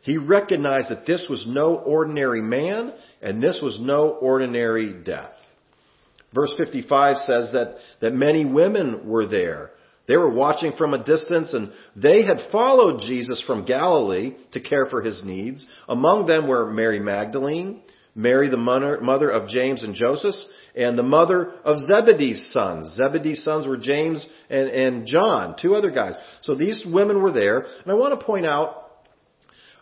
He 0.02 0.16
recognized 0.16 0.90
that 0.90 1.06
this 1.06 1.26
was 1.28 1.44
no 1.48 1.74
ordinary 1.74 2.40
man 2.40 2.92
and 3.20 3.42
this 3.42 3.60
was 3.62 3.78
no 3.80 4.10
ordinary 4.10 4.92
death. 5.02 5.32
Verse 6.34 6.52
55 6.58 7.16
says 7.18 7.50
that, 7.52 7.76
that 8.00 8.12
many 8.12 8.44
women 8.44 9.08
were 9.08 9.26
there. 9.26 9.70
They 10.06 10.16
were 10.16 10.30
watching 10.30 10.72
from 10.76 10.94
a 10.94 11.04
distance 11.04 11.52
and 11.52 11.70
they 11.94 12.22
had 12.24 12.50
followed 12.50 13.00
Jesus 13.00 13.42
from 13.46 13.66
Galilee 13.66 14.36
to 14.52 14.60
care 14.60 14.86
for 14.86 15.02
his 15.02 15.22
needs. 15.24 15.66
Among 15.86 16.26
them 16.26 16.48
were 16.48 16.70
Mary 16.70 16.98
Magdalene, 16.98 17.82
Mary 18.14 18.48
the 18.48 18.56
mother 18.56 19.28
of 19.28 19.48
James 19.48 19.82
and 19.82 19.94
Joseph, 19.94 20.34
and 20.74 20.96
the 20.96 21.02
mother 21.02 21.52
of 21.62 21.78
Zebedee's 21.78 22.52
sons. 22.52 22.94
Zebedee's 22.96 23.44
sons 23.44 23.66
were 23.66 23.76
James 23.76 24.26
and, 24.48 24.68
and 24.68 25.06
John, 25.06 25.56
two 25.60 25.74
other 25.74 25.90
guys. 25.90 26.14
So 26.42 26.54
these 26.54 26.84
women 26.86 27.22
were 27.22 27.32
there. 27.32 27.58
And 27.58 27.90
I 27.90 27.94
want 27.94 28.18
to 28.18 28.24
point 28.24 28.46
out 28.46 28.88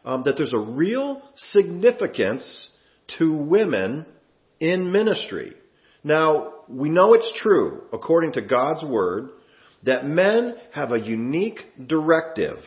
um, 0.04 0.24
that 0.24 0.36
there's 0.36 0.54
a 0.54 0.58
real 0.58 1.22
significance 1.34 2.70
to 3.18 3.32
women 3.32 4.06
in 4.58 4.90
ministry. 4.90 5.54
Now, 6.06 6.52
we 6.68 6.88
know 6.88 7.14
it's 7.14 7.32
true, 7.42 7.82
according 7.92 8.34
to 8.34 8.40
God's 8.40 8.88
Word, 8.88 9.30
that 9.82 10.06
men 10.06 10.54
have 10.72 10.92
a 10.92 11.00
unique 11.00 11.58
directive 11.84 12.58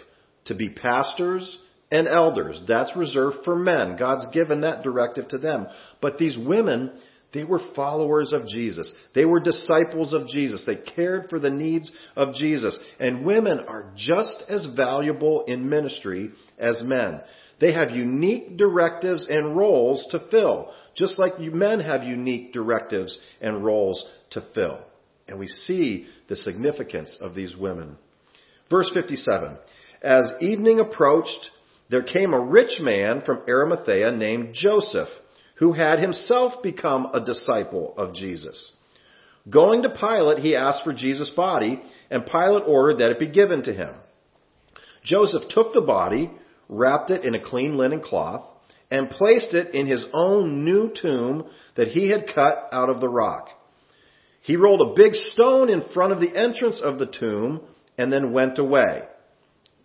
to 0.46 0.56
be 0.56 0.68
pastors 0.68 1.58
and 1.90 2.06
elders. 2.06 2.62
That's 2.68 2.94
reserved 2.98 3.38
for 3.46 3.56
men. 3.56 3.96
God's 3.98 4.28
given 4.34 4.60
that 4.62 4.84
directive 4.84 5.30
to 5.30 5.38
them. 5.38 5.68
But 6.02 6.18
these 6.18 6.38
women, 6.38 6.92
they 7.34 7.46
were 7.46 7.62
followers 7.78 8.34
of 8.34 8.46
Jesus. 8.46 8.94
They 9.16 9.24
were 9.24 9.40
disciples 9.40 10.12
of 10.12 10.28
Jesus. 10.28 10.66
They 10.66 10.92
cared 10.94 11.30
for 11.30 11.40
the 11.40 11.50
needs 11.50 11.90
of 12.18 12.34
Jesus. 12.34 12.78
And 13.00 13.26
women 13.26 13.62
are 13.62 13.94
just 13.96 14.44
as 14.50 14.68
valuable 14.76 15.46
in 15.46 15.70
ministry 15.70 16.32
as 16.58 16.82
men. 16.84 17.22
They 17.62 17.72
have 17.74 17.92
unique 17.92 18.58
directives 18.58 19.28
and 19.30 19.56
roles 19.56 20.06
to 20.12 20.28
fill, 20.30 20.72
just 21.00 21.18
like 21.18 21.40
men 21.40 21.80
have 21.80 22.04
unique 22.04 22.54
directives 22.54 23.18
and 23.42 23.64
roles 23.64 24.06
to 24.32 24.46
fill. 24.54 24.82
And 25.28 25.40
we 25.40 25.48
see 25.48 26.08
the 26.28 26.36
significance 26.36 27.18
of 27.22 27.34
these 27.34 27.56
women. 27.56 27.98
Verse 28.70 28.92
57. 28.94 29.58
As 30.02 30.32
evening 30.42 30.80
approached, 30.80 31.50
there 31.90 32.04
came 32.04 32.34
a 32.34 32.40
rich 32.40 32.80
man 32.80 33.22
from 33.26 33.44
Arimathea 33.48 34.12
named 34.12 34.54
Joseph 34.54 35.08
who 35.56 35.74
had 35.74 36.00
himself 36.00 36.62
become 36.62 37.08
a 37.14 37.24
disciple 37.24 37.94
of 37.98 38.14
Jesus. 38.14 38.72
Going 39.50 39.82
to 39.84 39.90
Pilate, 39.90 40.40
he 40.40 40.56
asked 40.56 40.84
for 40.84 40.94
Jesus' 40.94 41.32
body, 41.32 41.82
and 42.10 42.26
Pilate 42.26 42.64
ordered 42.68 43.00
that 43.00 43.12
it 43.12 43.20
be 43.20 43.28
given 43.28 43.64
to 43.64 43.74
him. 43.74 43.94
Joseph 45.04 45.44
took 45.50 45.74
the 45.74 45.82
body, 45.82 46.32
wrapped 46.68 47.10
it 47.10 47.26
in 47.26 47.36
a 47.36 47.44
clean 47.44 47.78
linen 47.78 48.02
cloth, 48.02 48.46
and 48.92 49.10
placed 49.10 49.54
it 49.54 49.74
in 49.76 49.88
his 49.88 50.06
own 50.14 50.66
new 50.66 50.92
tomb 51.00 51.46
that 51.76 51.90
he 51.90 52.10
had 52.10 52.34
cut 52.34 52.70
out 52.72 52.90
of 52.90 53.02
the 53.02 53.10
rock. 53.10 53.50
He 54.42 54.56
rolled 54.56 54.82
a 54.82 54.96
big 54.96 55.14
stone 55.14 55.70
in 55.70 55.84
front 55.94 56.14
of 56.14 56.20
the 56.20 56.36
entrance 56.36 56.82
of 56.84 56.98
the 56.98 57.06
tomb 57.06 57.62
and 57.98 58.12
then 58.12 58.34
went 58.34 58.58
away. 58.58 59.04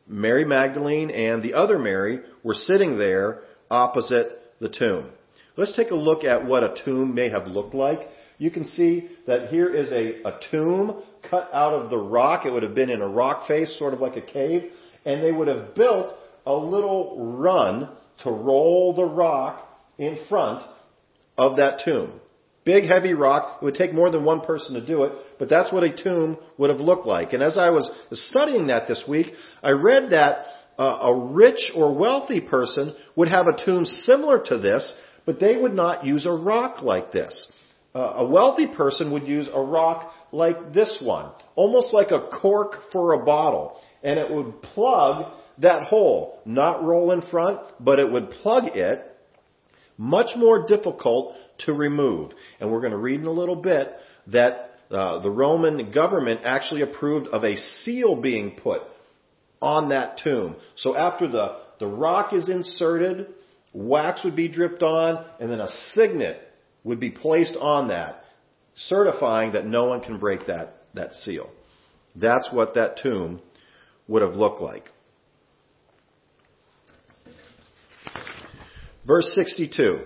Mary 0.06 0.44
Magdalene 0.44 1.10
and 1.10 1.42
the 1.42 1.54
other 1.54 1.78
Mary 1.78 2.20
were 2.42 2.54
sitting 2.54 2.98
there 2.98 3.40
opposite 3.70 4.40
the 4.60 4.68
tomb. 4.68 5.10
Let's 5.56 5.76
take 5.76 5.90
a 5.90 5.96
look 5.96 6.24
at 6.24 6.46
what 6.46 6.62
a 6.62 6.74
tomb 6.84 7.14
may 7.14 7.28
have 7.30 7.46
looked 7.46 7.74
like. 7.74 8.00
You 8.38 8.50
can 8.50 8.64
see 8.64 9.08
that 9.26 9.48
here 9.48 9.72
is 9.72 9.92
a, 9.92 10.22
a 10.22 10.40
tomb 10.50 11.02
cut 11.28 11.48
out 11.52 11.74
of 11.74 11.90
the 11.90 11.98
rock. 11.98 12.44
It 12.44 12.52
would 12.52 12.64
have 12.64 12.74
been 12.74 12.90
in 12.90 13.00
a 13.00 13.08
rock 13.08 13.46
face, 13.46 13.76
sort 13.78 13.94
of 13.94 14.00
like 14.00 14.16
a 14.16 14.20
cave. 14.20 14.70
And 15.04 15.22
they 15.22 15.30
would 15.30 15.48
have 15.48 15.74
built 15.74 16.14
a 16.44 16.54
little 16.54 17.36
run 17.38 17.90
to 18.22 18.30
roll 18.30 18.94
the 18.94 19.04
rock 19.04 19.68
in 19.98 20.18
front 20.28 20.62
of 21.36 21.56
that 21.56 21.80
tomb. 21.84 22.20
Big 22.64 22.84
heavy 22.84 23.12
rock. 23.12 23.58
It 23.60 23.64
would 23.64 23.74
take 23.74 23.92
more 23.92 24.10
than 24.10 24.24
one 24.24 24.40
person 24.40 24.74
to 24.74 24.86
do 24.86 25.04
it, 25.04 25.12
but 25.38 25.50
that's 25.50 25.72
what 25.72 25.84
a 25.84 25.94
tomb 25.94 26.38
would 26.56 26.70
have 26.70 26.80
looked 26.80 27.06
like. 27.06 27.32
And 27.32 27.42
as 27.42 27.58
I 27.58 27.70
was 27.70 27.90
studying 28.12 28.68
that 28.68 28.88
this 28.88 29.04
week, 29.06 29.26
I 29.62 29.70
read 29.70 30.12
that 30.12 30.46
uh, 30.78 30.98
a 31.02 31.14
rich 31.14 31.72
or 31.76 31.94
wealthy 31.94 32.40
person 32.40 32.94
would 33.16 33.28
have 33.28 33.46
a 33.46 33.64
tomb 33.64 33.84
similar 33.84 34.42
to 34.46 34.58
this, 34.58 34.92
but 35.26 35.40
they 35.40 35.56
would 35.56 35.74
not 35.74 36.06
use 36.06 36.24
a 36.24 36.32
rock 36.32 36.82
like 36.82 37.12
this. 37.12 37.50
Uh, 37.94 38.14
a 38.16 38.26
wealthy 38.26 38.66
person 38.74 39.12
would 39.12 39.28
use 39.28 39.48
a 39.52 39.60
rock 39.60 40.12
like 40.32 40.72
this 40.72 40.98
one, 41.00 41.30
almost 41.54 41.92
like 41.92 42.10
a 42.10 42.28
cork 42.40 42.72
for 42.90 43.12
a 43.12 43.24
bottle, 43.24 43.80
and 44.02 44.18
it 44.18 44.28
would 44.28 44.60
plug 44.62 45.32
that 45.58 45.84
hole, 45.84 46.40
not 46.44 46.82
roll 46.84 47.12
in 47.12 47.22
front, 47.22 47.60
but 47.80 47.98
it 47.98 48.10
would 48.10 48.30
plug 48.30 48.76
it. 48.76 49.10
Much 49.96 50.36
more 50.36 50.66
difficult 50.66 51.34
to 51.58 51.72
remove. 51.72 52.32
And 52.58 52.72
we're 52.72 52.80
going 52.80 52.92
to 52.92 52.98
read 52.98 53.20
in 53.20 53.26
a 53.26 53.32
little 53.32 53.54
bit 53.54 53.92
that 54.26 54.72
uh, 54.90 55.20
the 55.20 55.30
Roman 55.30 55.92
government 55.92 56.40
actually 56.44 56.82
approved 56.82 57.28
of 57.28 57.44
a 57.44 57.56
seal 57.56 58.20
being 58.20 58.56
put 58.60 58.82
on 59.62 59.90
that 59.90 60.18
tomb. 60.22 60.56
So 60.76 60.96
after 60.96 61.28
the, 61.28 61.58
the 61.78 61.86
rock 61.86 62.32
is 62.32 62.48
inserted, 62.48 63.28
wax 63.72 64.24
would 64.24 64.36
be 64.36 64.48
dripped 64.48 64.82
on, 64.82 65.24
and 65.40 65.50
then 65.50 65.60
a 65.60 65.68
signet 65.92 66.40
would 66.82 67.00
be 67.00 67.10
placed 67.10 67.56
on 67.60 67.88
that, 67.88 68.24
certifying 68.74 69.52
that 69.52 69.64
no 69.64 69.86
one 69.86 70.00
can 70.00 70.18
break 70.18 70.46
that, 70.48 70.74
that 70.94 71.14
seal. 71.14 71.50
That's 72.14 72.48
what 72.52 72.74
that 72.74 72.98
tomb 73.02 73.40
would 74.06 74.22
have 74.22 74.34
looked 74.34 74.60
like. 74.60 74.90
Verse 79.06 79.30
62. 79.34 80.00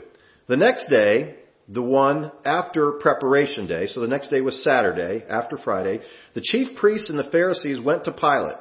The 0.48 0.56
next 0.56 0.88
day, 0.88 1.36
the 1.68 1.82
one 1.82 2.32
after 2.44 2.92
preparation 2.92 3.66
day, 3.66 3.86
so 3.86 4.00
the 4.00 4.08
next 4.08 4.30
day 4.30 4.40
was 4.40 4.64
Saturday, 4.64 5.24
after 5.28 5.58
Friday, 5.58 6.00
the 6.34 6.40
chief 6.40 6.76
priests 6.78 7.10
and 7.10 7.18
the 7.18 7.30
Pharisees 7.30 7.80
went 7.80 8.04
to 8.04 8.12
Pilate. 8.12 8.56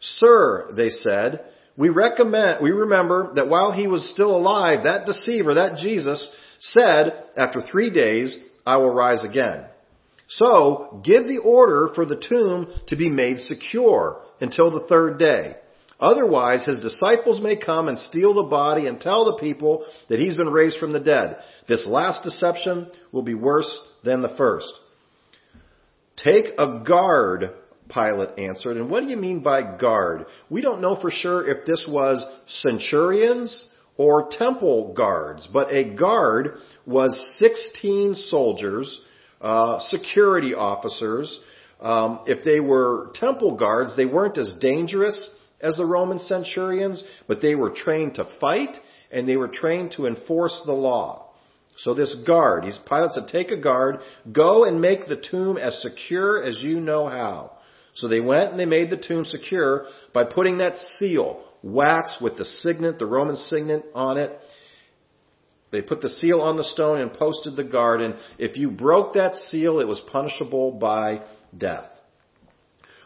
Sir, 0.00 0.72
they 0.74 0.88
said, 0.88 1.44
we 1.76 1.90
recommend, 1.90 2.62
we 2.62 2.70
remember 2.70 3.32
that 3.34 3.48
while 3.48 3.72
he 3.72 3.86
was 3.86 4.10
still 4.10 4.34
alive, 4.34 4.84
that 4.84 5.06
deceiver, 5.06 5.54
that 5.54 5.76
Jesus, 5.76 6.34
said, 6.58 7.24
after 7.36 7.60
three 7.60 7.90
days, 7.90 8.38
I 8.66 8.78
will 8.78 8.92
rise 8.92 9.24
again. 9.24 9.66
So, 10.28 11.00
give 11.04 11.26
the 11.26 11.38
order 11.38 11.90
for 11.94 12.06
the 12.06 12.16
tomb 12.28 12.68
to 12.88 12.96
be 12.96 13.10
made 13.10 13.40
secure 13.40 14.22
until 14.40 14.70
the 14.70 14.86
third 14.88 15.18
day. 15.18 15.56
Otherwise, 16.00 16.64
his 16.64 16.80
disciples 16.80 17.40
may 17.42 17.56
come 17.56 17.88
and 17.88 17.98
steal 17.98 18.34
the 18.34 18.48
body 18.48 18.86
and 18.86 19.00
tell 19.00 19.24
the 19.24 19.38
people 19.38 19.84
that 20.08 20.18
he's 20.18 20.34
been 20.34 20.48
raised 20.48 20.78
from 20.78 20.92
the 20.92 21.00
dead. 21.00 21.36
This 21.68 21.86
last 21.86 22.24
deception 22.24 22.90
will 23.12 23.22
be 23.22 23.34
worse 23.34 23.70
than 24.02 24.22
the 24.22 24.34
first. 24.36 24.72
Take 26.16 26.46
a 26.58 26.82
guard 26.86 27.50
Pilate 27.92 28.38
answered. 28.38 28.76
And 28.76 28.88
what 28.88 29.02
do 29.02 29.08
you 29.08 29.16
mean 29.16 29.40
by 29.40 29.76
guard? 29.76 30.26
We 30.48 30.62
don't 30.62 30.80
know 30.80 30.98
for 31.00 31.10
sure 31.10 31.46
if 31.46 31.66
this 31.66 31.84
was 31.88 32.24
centurions 32.46 33.64
or 33.96 34.28
temple 34.30 34.94
guards, 34.94 35.48
but 35.52 35.72
a 35.72 35.94
guard 35.94 36.58
was 36.86 37.38
16 37.38 38.14
soldiers 38.14 39.00
uh, 39.40 39.78
security 39.88 40.54
officers. 40.54 41.38
Um, 41.80 42.20
if 42.26 42.44
they 42.44 42.60
were 42.60 43.10
temple 43.14 43.56
guards, 43.56 43.96
they 43.96 44.04
weren't 44.04 44.36
as 44.36 44.54
dangerous 44.60 45.30
as 45.60 45.76
the 45.76 45.84
Roman 45.84 46.18
centurions, 46.18 47.02
but 47.26 47.42
they 47.42 47.54
were 47.54 47.70
trained 47.70 48.14
to 48.14 48.28
fight 48.40 48.76
and 49.10 49.28
they 49.28 49.36
were 49.36 49.48
trained 49.48 49.92
to 49.92 50.06
enforce 50.06 50.62
the 50.66 50.72
law. 50.72 51.30
So 51.78 51.94
this 51.94 52.14
guard, 52.26 52.64
he's 52.64 52.78
Pilate 52.88 53.12
said, 53.12 53.28
take 53.28 53.50
a 53.50 53.56
guard, 53.56 54.00
go 54.30 54.64
and 54.64 54.80
make 54.80 55.06
the 55.06 55.22
tomb 55.30 55.56
as 55.56 55.80
secure 55.80 56.42
as 56.42 56.60
you 56.62 56.80
know 56.80 57.08
how. 57.08 57.52
So 57.94 58.06
they 58.06 58.20
went 58.20 58.50
and 58.50 58.60
they 58.60 58.66
made 58.66 58.90
the 58.90 58.96
tomb 58.96 59.24
secure 59.24 59.86
by 60.12 60.24
putting 60.24 60.58
that 60.58 60.76
seal, 60.96 61.42
wax 61.62 62.16
with 62.20 62.36
the 62.36 62.44
signet, 62.44 62.98
the 62.98 63.06
Roman 63.06 63.36
signet 63.36 63.84
on 63.94 64.18
it. 64.18 64.38
They 65.72 65.82
put 65.82 66.00
the 66.00 66.08
seal 66.08 66.40
on 66.40 66.56
the 66.56 66.64
stone 66.64 67.00
and 67.00 67.12
posted 67.12 67.56
the 67.56 67.64
guard, 67.64 68.00
and 68.00 68.16
if 68.38 68.56
you 68.56 68.70
broke 68.70 69.14
that 69.14 69.36
seal, 69.36 69.78
it 69.78 69.86
was 69.86 70.00
punishable 70.10 70.72
by 70.72 71.22
death. 71.56 71.88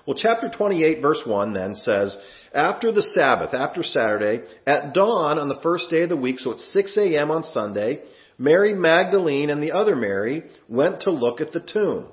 Well, 0.07 0.17
chapter 0.19 0.49
28 0.49 1.01
verse 1.01 1.23
1 1.27 1.53
then 1.53 1.75
says, 1.75 2.17
after 2.55 2.93
the 2.93 3.03
Sabbath, 3.03 3.53
after 3.53 3.83
Saturday, 3.83 4.45
at 4.67 4.95
dawn 4.95 5.39
on 5.39 5.49
the 5.49 5.61
first 5.63 5.91
day 5.91 6.03
of 6.03 6.09
the 6.09 6.17
week, 6.17 6.39
so 6.39 6.53
it's 6.53 6.73
6 6.73 6.97
a.m. 6.97 7.31
on 7.31 7.43
Sunday, 7.45 8.03
Mary 8.39 8.75
Magdalene 8.75 9.51
and 9.51 9.63
the 9.63 9.73
other 9.73 9.97
Mary 9.97 10.45
went 10.69 11.03
to 11.03 11.11
look 11.11 11.41
at 11.41 11.53
the 11.53 11.61
tomb. 11.61 12.07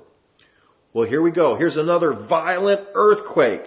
Well, 0.92 1.08
here 1.08 1.22
we 1.22 1.32
go. 1.32 1.56
Here's 1.56 1.76
another 1.76 2.12
violent 2.28 2.88
earthquake. 2.94 3.64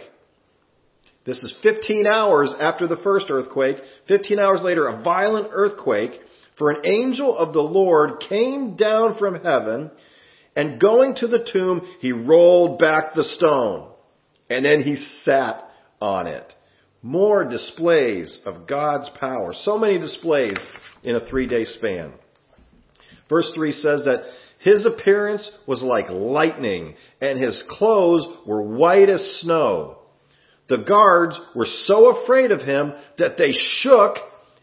This 1.25 1.41
is 1.41 1.55
15 1.63 2.05
hours 2.05 2.53
after 2.59 2.87
the 2.87 2.97
first 2.97 3.27
earthquake. 3.29 3.77
15 4.07 4.37
hours 4.37 4.61
later, 4.61 4.87
a 4.87 5.01
violent 5.01 5.47
earthquake. 5.51 6.11
For 6.57 6.69
an 6.69 6.85
angel 6.85 7.35
of 7.35 7.53
the 7.53 7.61
Lord 7.61 8.23
came 8.29 8.75
down 8.75 9.17
from 9.17 9.43
heaven 9.43 9.91
and 10.55 10.79
going 10.79 11.15
to 11.15 11.27
the 11.27 11.47
tomb, 11.51 11.81
he 11.99 12.11
rolled 12.11 12.79
back 12.79 13.13
the 13.13 13.23
stone 13.23 13.91
and 14.49 14.63
then 14.63 14.81
he 14.83 14.95
sat 14.95 15.63
on 15.99 16.27
it. 16.27 16.53
More 17.05 17.47
displays 17.47 18.39
of 18.47 18.65
God's 18.65 19.11
power. 19.19 19.53
So 19.53 19.77
many 19.77 19.99
displays 19.99 20.57
in 21.03 21.15
a 21.15 21.23
three 21.23 21.45
day 21.45 21.65
span. 21.65 22.13
Verse 23.29 23.51
3 23.53 23.73
says 23.73 24.05
that 24.05 24.23
his 24.57 24.87
appearance 24.87 25.51
was 25.67 25.83
like 25.83 26.09
lightning 26.09 26.95
and 27.21 27.39
his 27.39 27.63
clothes 27.69 28.25
were 28.47 28.63
white 28.63 29.09
as 29.09 29.21
snow. 29.41 29.99
The 30.67 30.79
guards 30.79 31.39
were 31.53 31.67
so 31.67 32.23
afraid 32.23 32.49
of 32.49 32.61
him 32.61 32.93
that 33.19 33.37
they 33.37 33.51
shook 33.51 34.15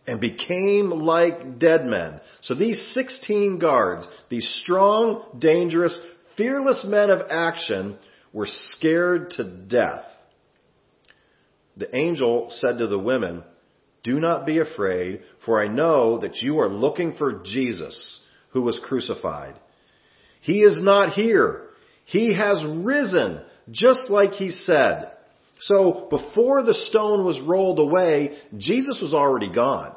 and 0.09 0.21
became 0.21 0.91
like 0.91 1.61
dead 1.61 1.87
men. 1.87 2.21
So 2.41 2.55
these 2.55 2.93
16 2.93 3.61
guards, 3.61 4.09
these 4.31 4.53
strong, 4.65 5.39
dangerous, 5.39 5.97
fearless 6.37 6.85
men 6.89 7.09
of 7.09 7.21
action 7.31 7.99
were 8.33 8.49
scared 8.49 9.31
to 9.37 9.45
death. 9.45 10.07
The 11.76 11.95
angel 11.97 12.49
said 12.50 12.79
to 12.79 12.87
the 12.87 12.99
women, 12.99 13.43
Do 14.05 14.21
not 14.21 14.47
be 14.47 14.59
afraid, 14.59 15.23
for 15.45 15.62
I 15.62 15.69
know 15.69 16.19
that 16.19 16.37
you 16.37 16.61
are 16.61 16.69
looking 16.69 17.14
for 17.14 17.43
Jesus 17.45 18.21
who 18.50 18.62
was 18.62 18.81
crucified. 18.85 19.55
He 20.41 20.62
is 20.62 20.83
not 20.83 21.14
here. 21.14 21.69
He 22.05 22.35
has 22.37 22.64
risen, 22.67 23.41
just 23.71 24.11
like 24.11 24.33
he 24.33 24.50
said. 24.50 25.12
So 25.61 26.09
before 26.11 26.62
the 26.62 26.75
stone 26.75 27.25
was 27.25 27.41
rolled 27.41 27.79
away, 27.79 28.37
Jesus 28.59 28.99
was 29.00 29.14
already 29.14 29.52
gone. 29.52 29.95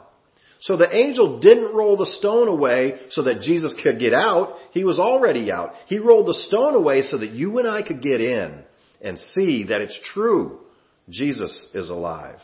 So 0.61 0.77
the 0.77 0.95
angel 0.95 1.39
didn't 1.39 1.75
roll 1.75 1.97
the 1.97 2.05
stone 2.05 2.47
away 2.47 2.95
so 3.09 3.23
that 3.23 3.41
Jesus 3.41 3.73
could 3.83 3.99
get 3.99 4.13
out. 4.13 4.55
He 4.71 4.83
was 4.83 4.99
already 4.99 5.51
out. 5.51 5.73
He 5.87 5.99
rolled 5.99 6.27
the 6.27 6.33
stone 6.33 6.75
away 6.75 7.01
so 7.01 7.17
that 7.17 7.31
you 7.31 7.59
and 7.59 7.67
I 7.67 7.81
could 7.81 8.01
get 8.01 8.21
in 8.21 8.63
and 9.01 9.19
see 9.19 9.65
that 9.69 9.81
it's 9.81 9.99
true. 10.13 10.59
Jesus 11.09 11.67
is 11.73 11.89
alive. 11.89 12.39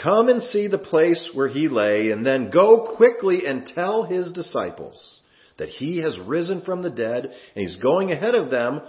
Come 0.00 0.28
and 0.28 0.42
see 0.42 0.66
the 0.66 0.78
place 0.78 1.30
where 1.34 1.48
he 1.48 1.68
lay, 1.68 2.10
and 2.10 2.26
then 2.26 2.50
go 2.50 2.94
quickly 2.96 3.46
and 3.46 3.66
tell 3.66 4.02
his 4.04 4.32
disciples 4.32 5.20
that 5.56 5.68
he 5.68 5.98
has 5.98 6.18
risen 6.18 6.62
from 6.62 6.82
the 6.82 6.90
dead, 6.90 7.24
and 7.24 7.32
he's 7.54 7.76
going 7.76 8.10
ahead 8.10 8.34
of 8.34 8.50
them, 8.50 8.80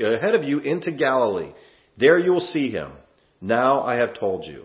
ahead 0.00 0.34
of 0.34 0.42
you 0.42 0.58
into 0.58 0.90
Galilee. 0.90 1.52
There 1.96 2.18
you 2.18 2.32
will 2.32 2.40
see 2.40 2.70
him. 2.70 2.92
Now 3.40 3.82
I 3.82 3.96
have 3.96 4.18
told 4.18 4.44
you. 4.44 4.64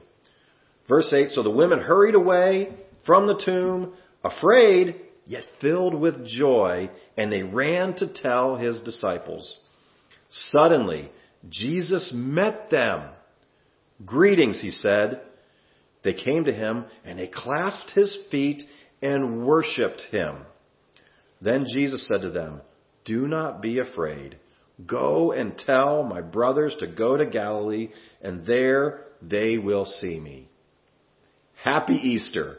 Verse 0.87 1.13
8, 1.13 1.29
so 1.31 1.43
the 1.43 1.51
women 1.51 1.79
hurried 1.79 2.15
away 2.15 2.75
from 3.05 3.27
the 3.27 3.39
tomb, 3.45 3.93
afraid, 4.23 4.95
yet 5.27 5.43
filled 5.61 5.93
with 5.93 6.25
joy, 6.25 6.89
and 7.15 7.31
they 7.31 7.43
ran 7.43 7.93
to 7.97 8.11
tell 8.11 8.55
his 8.55 8.81
disciples. 8.81 9.55
Suddenly, 10.31 11.11
Jesus 11.47 12.11
met 12.13 12.69
them. 12.69 13.09
Greetings, 14.05 14.61
he 14.61 14.71
said. 14.71 15.21
They 16.03 16.13
came 16.13 16.45
to 16.45 16.53
him 16.53 16.85
and 17.05 17.19
they 17.19 17.27
clasped 17.27 17.91
his 17.91 18.17
feet 18.31 18.63
and 19.01 19.45
worshiped 19.45 20.01
him. 20.11 20.37
Then 21.41 21.65
Jesus 21.73 22.07
said 22.07 22.21
to 22.21 22.31
them, 22.31 22.61
Do 23.05 23.27
not 23.27 23.61
be 23.61 23.79
afraid. 23.79 24.37
Go 24.85 25.31
and 25.33 25.57
tell 25.57 26.03
my 26.03 26.21
brothers 26.21 26.75
to 26.79 26.87
go 26.87 27.17
to 27.17 27.25
Galilee, 27.25 27.89
and 28.21 28.45
there 28.45 29.01
they 29.21 29.57
will 29.57 29.85
see 29.85 30.19
me. 30.19 30.47
Happy 31.63 31.95
Easter. 31.95 32.57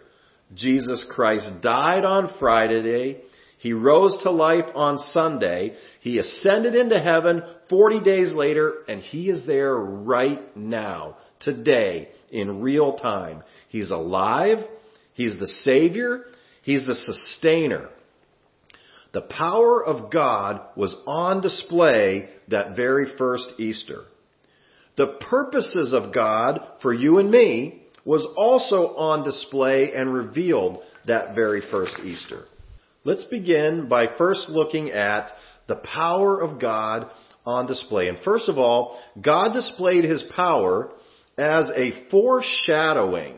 Jesus 0.55 1.07
Christ 1.11 1.49
died 1.63 2.05
on 2.05 2.35
Friday. 2.39 3.23
He 3.61 3.75
rose 3.75 4.19
to 4.23 4.31
life 4.31 4.65
on 4.75 4.97
Sunday. 5.13 5.75
He 6.01 6.17
ascended 6.17 6.75
into 6.75 6.99
heaven 6.99 7.43
40 7.69 8.01
days 8.01 8.33
later, 8.33 8.73
and 8.89 9.03
He 9.03 9.29
is 9.29 9.47
there 9.47 9.75
right 9.75 10.57
now, 10.57 11.19
today, 11.41 12.09
in 12.31 12.63
real 12.63 12.95
time. 12.95 13.43
He's 13.69 13.91
alive. 13.91 14.67
He's 15.13 15.39
the 15.39 15.47
Savior. 15.47 16.25
He's 16.63 16.87
the 16.87 16.95
sustainer. 16.95 17.91
The 19.13 19.23
power 19.23 19.85
of 19.85 20.11
God 20.11 20.63
was 20.75 20.97
on 21.07 21.43
display 21.43 22.31
that 22.49 22.77
very 22.77 23.13
first 23.19 23.47
Easter. 23.59 24.05
The 24.97 25.19
purposes 25.29 25.93
of 25.93 26.15
God 26.15 26.61
for 26.81 26.95
you 26.95 27.19
and 27.19 27.31
me 27.31 27.83
was 28.07 28.27
also 28.39 28.97
on 28.97 29.23
display 29.23 29.93
and 29.95 30.15
revealed 30.15 30.79
that 31.07 31.35
very 31.35 31.61
first 31.71 31.99
Easter. 32.03 32.45
Let's 33.03 33.25
begin 33.25 33.89
by 33.89 34.15
first 34.19 34.51
looking 34.51 34.91
at 34.91 35.31
the 35.69 35.77
power 35.77 36.39
of 36.39 36.61
God 36.61 37.11
on 37.47 37.67
display. 37.67 38.09
And 38.09 38.19
first 38.23 38.51
of 38.51 38.59
all, 38.59 39.01
God 39.19 39.55
displayed 39.55 40.05
his 40.05 40.23
power 40.37 40.93
as 41.39 41.71
a 41.75 41.93
foreshadowing. 42.11 43.37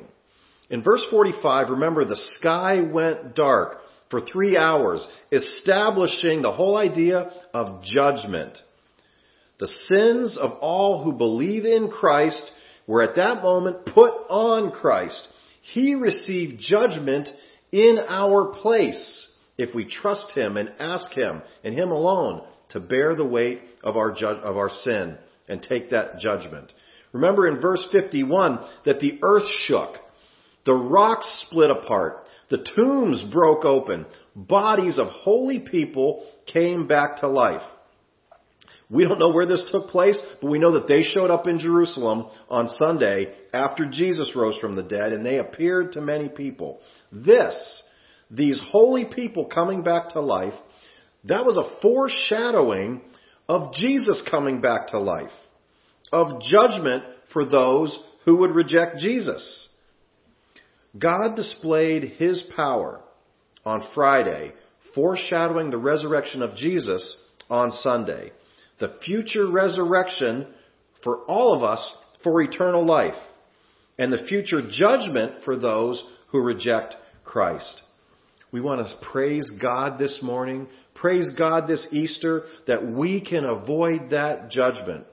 In 0.68 0.82
verse 0.82 1.06
45, 1.10 1.70
remember 1.70 2.04
the 2.04 2.16
sky 2.40 2.80
went 2.80 3.36
dark 3.36 3.78
for 4.10 4.20
three 4.20 4.56
hours, 4.56 5.06
establishing 5.30 6.42
the 6.42 6.52
whole 6.52 6.76
idea 6.76 7.30
of 7.54 7.84
judgment. 7.84 8.58
The 9.60 9.68
sins 9.88 10.36
of 10.42 10.58
all 10.60 11.04
who 11.04 11.12
believe 11.12 11.64
in 11.64 11.88
Christ 11.88 12.50
were 12.88 13.02
at 13.02 13.14
that 13.14 13.44
moment 13.44 13.86
put 13.86 14.12
on 14.28 14.72
Christ. 14.72 15.28
He 15.72 15.94
received 15.94 16.60
judgment 16.60 17.28
in 17.70 17.98
our 18.08 18.46
place 18.46 19.28
if 19.58 19.74
we 19.74 19.84
trust 19.84 20.32
Him 20.34 20.56
and 20.56 20.72
ask 20.78 21.10
Him 21.12 21.42
and 21.64 21.74
Him 21.74 21.90
alone 21.90 22.42
to 22.70 22.80
bear 22.80 23.14
the 23.14 23.24
weight 23.24 23.60
of 23.82 23.96
our, 23.96 24.12
ju- 24.12 24.26
of 24.26 24.56
our 24.56 24.70
sin 24.70 25.16
and 25.48 25.62
take 25.62 25.90
that 25.90 26.18
judgment. 26.18 26.72
Remember 27.12 27.46
in 27.46 27.60
verse 27.60 27.86
51 27.92 28.60
that 28.84 29.00
the 29.00 29.18
earth 29.22 29.48
shook, 29.66 29.96
the 30.64 30.72
rocks 30.72 31.44
split 31.46 31.70
apart, 31.70 32.26
the 32.48 32.64
tombs 32.76 33.24
broke 33.32 33.64
open, 33.64 34.06
bodies 34.34 34.98
of 34.98 35.08
holy 35.08 35.60
people 35.60 36.24
came 36.46 36.86
back 36.86 37.20
to 37.20 37.28
life. 37.28 37.62
We 38.90 39.04
don't 39.04 39.18
know 39.18 39.32
where 39.32 39.46
this 39.46 39.64
took 39.72 39.88
place, 39.88 40.20
but 40.40 40.50
we 40.50 40.58
know 40.58 40.72
that 40.72 40.86
they 40.86 41.02
showed 41.02 41.30
up 41.30 41.46
in 41.46 41.58
Jerusalem 41.58 42.26
on 42.50 42.68
Sunday 42.68 43.34
after 43.52 43.86
Jesus 43.86 44.32
rose 44.36 44.58
from 44.58 44.76
the 44.76 44.82
dead 44.82 45.12
and 45.12 45.24
they 45.24 45.38
appeared 45.38 45.92
to 45.92 46.02
many 46.02 46.28
people. 46.28 46.80
This, 47.10 47.82
these 48.32 48.60
holy 48.70 49.04
people 49.04 49.44
coming 49.44 49.82
back 49.82 50.10
to 50.10 50.20
life, 50.20 50.54
that 51.24 51.44
was 51.44 51.56
a 51.56 51.80
foreshadowing 51.80 53.02
of 53.48 53.72
Jesus 53.74 54.22
coming 54.30 54.60
back 54.60 54.88
to 54.88 54.98
life, 54.98 55.30
of 56.12 56.40
judgment 56.40 57.04
for 57.32 57.44
those 57.44 57.98
who 58.24 58.36
would 58.38 58.54
reject 58.54 58.98
Jesus. 58.98 59.68
God 60.98 61.36
displayed 61.36 62.04
His 62.16 62.42
power 62.56 63.00
on 63.64 63.86
Friday, 63.94 64.52
foreshadowing 64.94 65.70
the 65.70 65.78
resurrection 65.78 66.42
of 66.42 66.56
Jesus 66.56 67.16
on 67.48 67.70
Sunday. 67.70 68.32
The 68.78 68.96
future 69.04 69.50
resurrection 69.50 70.46
for 71.04 71.18
all 71.24 71.54
of 71.54 71.62
us 71.62 71.96
for 72.22 72.40
eternal 72.40 72.84
life, 72.84 73.20
and 73.98 74.12
the 74.12 74.26
future 74.26 74.62
judgment 74.70 75.44
for 75.44 75.58
those 75.58 76.02
who 76.28 76.40
reject 76.40 76.94
Christ. 77.24 77.82
We 78.52 78.60
want 78.60 78.86
to 78.86 79.06
praise 79.10 79.50
God 79.60 79.98
this 79.98 80.20
morning, 80.22 80.68
praise 80.94 81.30
God 81.38 81.66
this 81.66 81.88
Easter 81.90 82.44
that 82.66 82.86
we 82.86 83.22
can 83.22 83.46
avoid 83.46 84.10
that 84.10 84.50
judgment. 84.50 85.06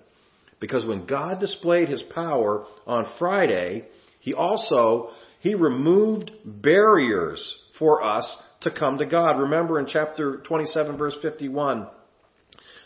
Because 0.59 0.85
when 0.85 1.05
God 1.05 1.39
displayed 1.39 1.87
his 1.87 2.03
power 2.13 2.65
on 2.85 3.09
Friday, 3.17 3.85
he 4.19 4.33
also, 4.33 5.11
he 5.39 5.55
removed 5.55 6.31
barriers 6.43 7.41
for 7.79 8.03
us 8.03 8.29
to 8.61 8.71
come 8.71 8.97
to 8.97 9.05
God. 9.05 9.39
Remember 9.39 9.79
in 9.79 9.87
chapter 9.87 10.41
27 10.45 10.97
verse 10.97 11.15
51, 11.21 11.87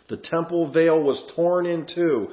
the 0.08 0.18
temple 0.18 0.72
veil 0.72 1.02
was 1.02 1.32
torn 1.36 1.66
in 1.66 1.88
two, 1.94 2.28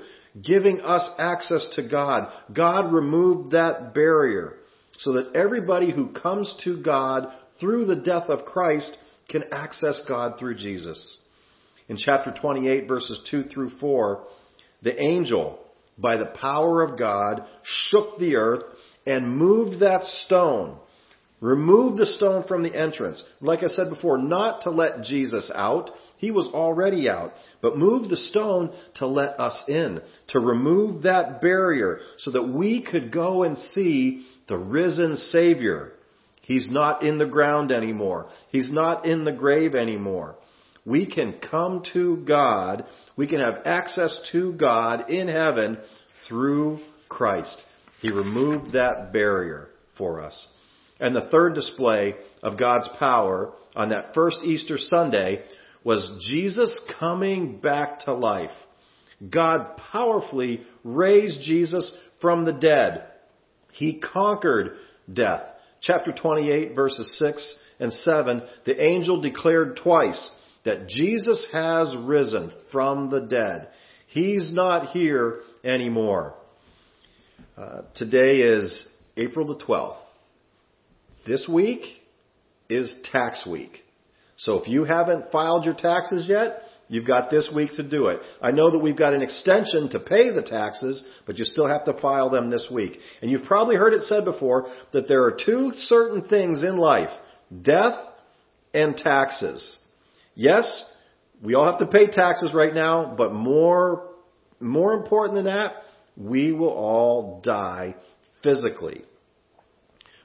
giving 0.44 0.82
us 0.82 1.08
access 1.18 1.66
to 1.76 1.88
God. 1.88 2.30
God 2.54 2.92
removed 2.92 3.52
that 3.52 3.94
barrier 3.94 4.56
so 4.98 5.14
that 5.14 5.34
everybody 5.34 5.90
who 5.90 6.12
comes 6.12 6.54
to 6.64 6.82
God 6.82 7.28
through 7.60 7.86
the 7.86 7.96
death 7.96 8.28
of 8.28 8.44
Christ 8.44 8.96
can 9.28 9.44
access 9.52 10.02
God 10.08 10.38
through 10.38 10.56
Jesus. 10.56 11.18
In 11.88 11.96
chapter 11.96 12.32
28 12.32 12.88
verses 12.88 13.20
2 13.30 13.44
through 13.44 13.70
4, 13.78 14.24
the 14.82 15.00
angel, 15.00 15.58
by 15.98 16.16
the 16.16 16.26
power 16.26 16.82
of 16.82 16.98
God, 16.98 17.44
shook 17.62 18.18
the 18.18 18.36
earth 18.36 18.62
and 19.06 19.36
moved 19.36 19.80
that 19.80 20.04
stone. 20.24 20.78
Removed 21.40 21.98
the 21.98 22.06
stone 22.06 22.44
from 22.46 22.62
the 22.62 22.74
entrance. 22.74 23.22
Like 23.40 23.62
I 23.62 23.68
said 23.68 23.88
before, 23.88 24.18
not 24.18 24.62
to 24.62 24.70
let 24.70 25.02
Jesus 25.02 25.50
out. 25.54 25.90
He 26.18 26.30
was 26.30 26.46
already 26.52 27.08
out. 27.08 27.32
But 27.62 27.78
moved 27.78 28.10
the 28.10 28.16
stone 28.16 28.72
to 28.96 29.06
let 29.06 29.40
us 29.40 29.58
in. 29.66 30.00
To 30.28 30.38
remove 30.38 31.04
that 31.04 31.40
barrier 31.40 32.00
so 32.18 32.30
that 32.32 32.42
we 32.42 32.82
could 32.82 33.10
go 33.10 33.42
and 33.42 33.56
see 33.56 34.26
the 34.48 34.58
risen 34.58 35.16
Savior. 35.16 35.92
He's 36.50 36.68
not 36.68 37.04
in 37.04 37.18
the 37.18 37.26
ground 37.26 37.70
anymore. 37.70 38.26
He's 38.48 38.72
not 38.72 39.06
in 39.06 39.22
the 39.22 39.30
grave 39.30 39.76
anymore. 39.76 40.34
We 40.84 41.06
can 41.06 41.34
come 41.48 41.84
to 41.92 42.24
God. 42.26 42.86
We 43.14 43.28
can 43.28 43.38
have 43.38 43.60
access 43.64 44.18
to 44.32 44.54
God 44.54 45.10
in 45.10 45.28
heaven 45.28 45.78
through 46.26 46.80
Christ. 47.08 47.56
He 48.02 48.10
removed 48.10 48.72
that 48.72 49.12
barrier 49.12 49.68
for 49.96 50.20
us. 50.20 50.48
And 50.98 51.14
the 51.14 51.28
third 51.30 51.54
display 51.54 52.14
of 52.42 52.58
God's 52.58 52.90
power 52.98 53.52
on 53.76 53.90
that 53.90 54.12
first 54.12 54.42
Easter 54.42 54.76
Sunday 54.76 55.44
was 55.84 56.26
Jesus 56.28 56.80
coming 56.98 57.60
back 57.60 58.00
to 58.06 58.12
life. 58.12 58.50
God 59.30 59.76
powerfully 59.92 60.62
raised 60.82 61.42
Jesus 61.42 61.96
from 62.20 62.44
the 62.44 62.54
dead. 62.54 63.04
He 63.70 64.00
conquered 64.00 64.72
death. 65.12 65.44
Chapter 65.82 66.12
28 66.12 66.74
verses 66.74 67.18
6 67.18 67.58
and 67.78 67.92
7, 67.92 68.42
the 68.66 68.82
angel 68.82 69.20
declared 69.20 69.80
twice 69.82 70.30
that 70.64 70.88
Jesus 70.88 71.46
has 71.52 71.94
risen 72.04 72.52
from 72.70 73.10
the 73.10 73.20
dead. 73.20 73.68
He's 74.08 74.52
not 74.52 74.88
here 74.90 75.40
anymore. 75.64 76.34
Uh, 77.56 77.82
today 77.94 78.40
is 78.40 78.86
April 79.16 79.46
the 79.46 79.64
12th. 79.64 79.96
This 81.26 81.48
week 81.52 81.82
is 82.68 82.94
tax 83.12 83.46
week. 83.46 83.84
So 84.36 84.54
if 84.60 84.68
you 84.68 84.84
haven't 84.84 85.30
filed 85.32 85.64
your 85.64 85.74
taxes 85.74 86.26
yet, 86.28 86.62
you've 86.90 87.06
got 87.06 87.30
this 87.30 87.50
week 87.54 87.70
to 87.76 87.88
do 87.88 88.08
it. 88.08 88.20
I 88.42 88.50
know 88.50 88.70
that 88.72 88.80
we've 88.80 88.98
got 88.98 89.14
an 89.14 89.22
extension 89.22 89.88
to 89.90 90.00
pay 90.00 90.34
the 90.34 90.42
taxes, 90.42 91.02
but 91.24 91.38
you 91.38 91.44
still 91.44 91.66
have 91.66 91.86
to 91.86 91.98
file 92.00 92.28
them 92.28 92.50
this 92.50 92.68
week. 92.70 92.98
And 93.22 93.30
you've 93.30 93.44
probably 93.44 93.76
heard 93.76 93.94
it 93.94 94.02
said 94.02 94.24
before 94.26 94.66
that 94.92 95.08
there 95.08 95.22
are 95.22 95.38
two 95.44 95.70
certain 95.74 96.28
things 96.28 96.62
in 96.62 96.76
life. 96.76 97.10
Death 97.62 97.98
and 98.74 98.96
taxes. 98.96 99.78
Yes, 100.34 100.84
we 101.42 101.54
all 101.54 101.64
have 101.64 101.78
to 101.78 101.86
pay 101.86 102.08
taxes 102.08 102.52
right 102.52 102.74
now, 102.74 103.14
but 103.16 103.32
more, 103.32 104.08
more 104.58 104.92
important 104.92 105.36
than 105.36 105.46
that, 105.46 105.74
we 106.16 106.52
will 106.52 106.68
all 106.68 107.40
die 107.42 107.94
physically. 108.42 109.04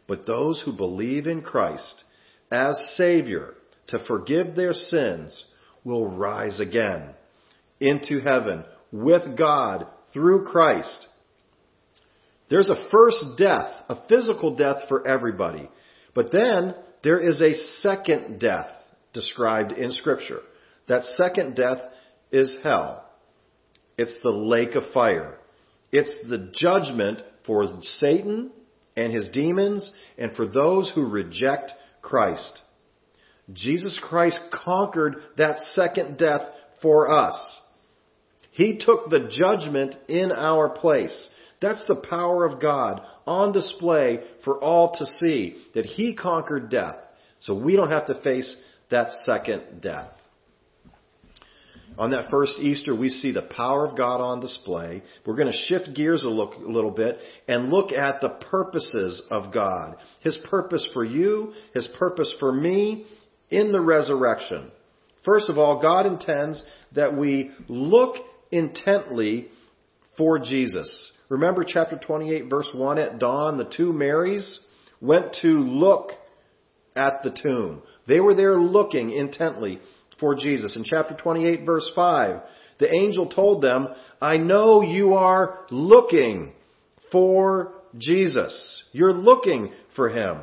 But 0.07 0.25
those 0.25 0.61
who 0.65 0.73
believe 0.73 1.27
in 1.27 1.41
Christ 1.41 2.03
as 2.51 2.77
Savior 2.95 3.53
to 3.87 3.99
forgive 4.07 4.55
their 4.55 4.73
sins 4.73 5.45
will 5.85 6.07
rise 6.07 6.59
again 6.59 7.11
into 7.79 8.19
heaven 8.19 8.65
with 8.91 9.37
God 9.37 9.87
through 10.11 10.45
Christ. 10.45 11.07
There's 12.49 12.69
a 12.69 12.89
first 12.91 13.23
death, 13.37 13.71
a 13.87 14.07
physical 14.07 14.55
death 14.55 14.83
for 14.89 15.07
everybody. 15.07 15.69
But 16.13 16.31
then 16.31 16.75
there 17.03 17.19
is 17.19 17.41
a 17.41 17.53
second 17.79 18.39
death 18.39 18.69
described 19.13 19.71
in 19.71 19.91
Scripture. 19.91 20.41
That 20.87 21.03
second 21.17 21.55
death 21.55 21.79
is 22.31 22.57
hell. 22.63 23.03
It's 23.97 24.17
the 24.23 24.31
lake 24.31 24.75
of 24.75 24.91
fire. 24.93 25.37
It's 25.91 26.17
the 26.27 26.51
judgment 26.53 27.21
for 27.45 27.65
Satan 27.81 28.51
and 28.97 29.13
his 29.13 29.29
demons 29.29 29.91
and 30.17 30.35
for 30.35 30.47
those 30.47 30.91
who 30.93 31.05
reject 31.05 31.71
Christ. 32.01 32.61
Jesus 33.53 33.99
Christ 34.01 34.39
conquered 34.51 35.17
that 35.37 35.59
second 35.71 36.17
death 36.17 36.41
for 36.81 37.09
us. 37.11 37.61
He 38.51 38.77
took 38.77 39.09
the 39.09 39.27
judgment 39.29 39.95
in 40.07 40.31
our 40.31 40.69
place. 40.69 41.29
That's 41.61 41.85
the 41.87 41.95
power 41.95 42.45
of 42.45 42.61
God 42.61 43.01
on 43.25 43.51
display 43.51 44.19
for 44.43 44.59
all 44.59 44.95
to 44.97 45.05
see 45.05 45.63
that 45.73 45.85
He 45.85 46.15
conquered 46.15 46.69
death. 46.69 46.95
So 47.39 47.53
we 47.53 47.75
don't 47.75 47.91
have 47.91 48.07
to 48.07 48.21
face 48.21 48.55
that 48.89 49.11
second 49.25 49.81
death. 49.81 50.11
On 51.97 52.11
that 52.11 52.29
first 52.29 52.59
Easter, 52.59 52.93
we 52.95 53.07
see 53.07 53.31
the 53.31 53.49
power 53.55 53.85
of 53.85 53.95
God 53.95 54.19
on 54.19 54.41
display. 54.41 55.01
We're 55.25 55.35
going 55.35 55.51
to 55.51 55.57
shift 55.57 55.95
gears 55.95 56.25
a, 56.25 56.29
look, 56.29 56.55
a 56.55 56.69
little 56.69 56.91
bit 56.91 57.17
and 57.47 57.69
look 57.69 57.93
at 57.93 58.19
the 58.19 58.29
purposes 58.51 59.21
of 59.31 59.53
God. 59.53 59.95
His 60.19 60.37
purpose 60.49 60.87
for 60.93 61.05
you, 61.05 61.53
His 61.73 61.87
purpose 61.97 62.33
for 62.39 62.51
me 62.51 63.05
in 63.49 63.71
the 63.71 63.81
resurrection. 63.81 64.71
First 65.23 65.49
of 65.49 65.57
all, 65.57 65.81
God 65.81 66.05
intends 66.05 66.63
that 66.93 67.15
we 67.15 67.51
look 67.67 68.15
intently 68.51 69.47
for 70.17 70.39
Jesus. 70.39 71.11
Remember 71.29 71.65
chapter 71.67 71.97
28 71.97 72.49
verse 72.49 72.69
1 72.73 72.97
at 72.99 73.19
dawn, 73.19 73.57
the 73.57 73.71
two 73.75 73.91
Marys 73.91 74.59
went 75.01 75.35
to 75.41 75.47
look 75.47 76.11
at 76.95 77.23
the 77.23 77.31
tomb. 77.31 77.81
They 78.07 78.19
were 78.19 78.35
there 78.35 78.55
looking 78.55 79.11
intently 79.11 79.79
for 80.19 80.35
Jesus. 80.35 80.75
In 80.75 80.83
chapter 80.83 81.15
28 81.15 81.65
verse 81.65 81.89
5, 81.95 82.41
the 82.79 82.93
angel 82.93 83.29
told 83.29 83.63
them, 83.63 83.87
I 84.21 84.37
know 84.37 84.81
you 84.81 85.13
are 85.13 85.65
looking 85.71 86.53
for 87.11 87.73
Jesus. 87.97 88.83
You're 88.91 89.13
looking 89.13 89.71
for 89.95 90.09
him. 90.09 90.41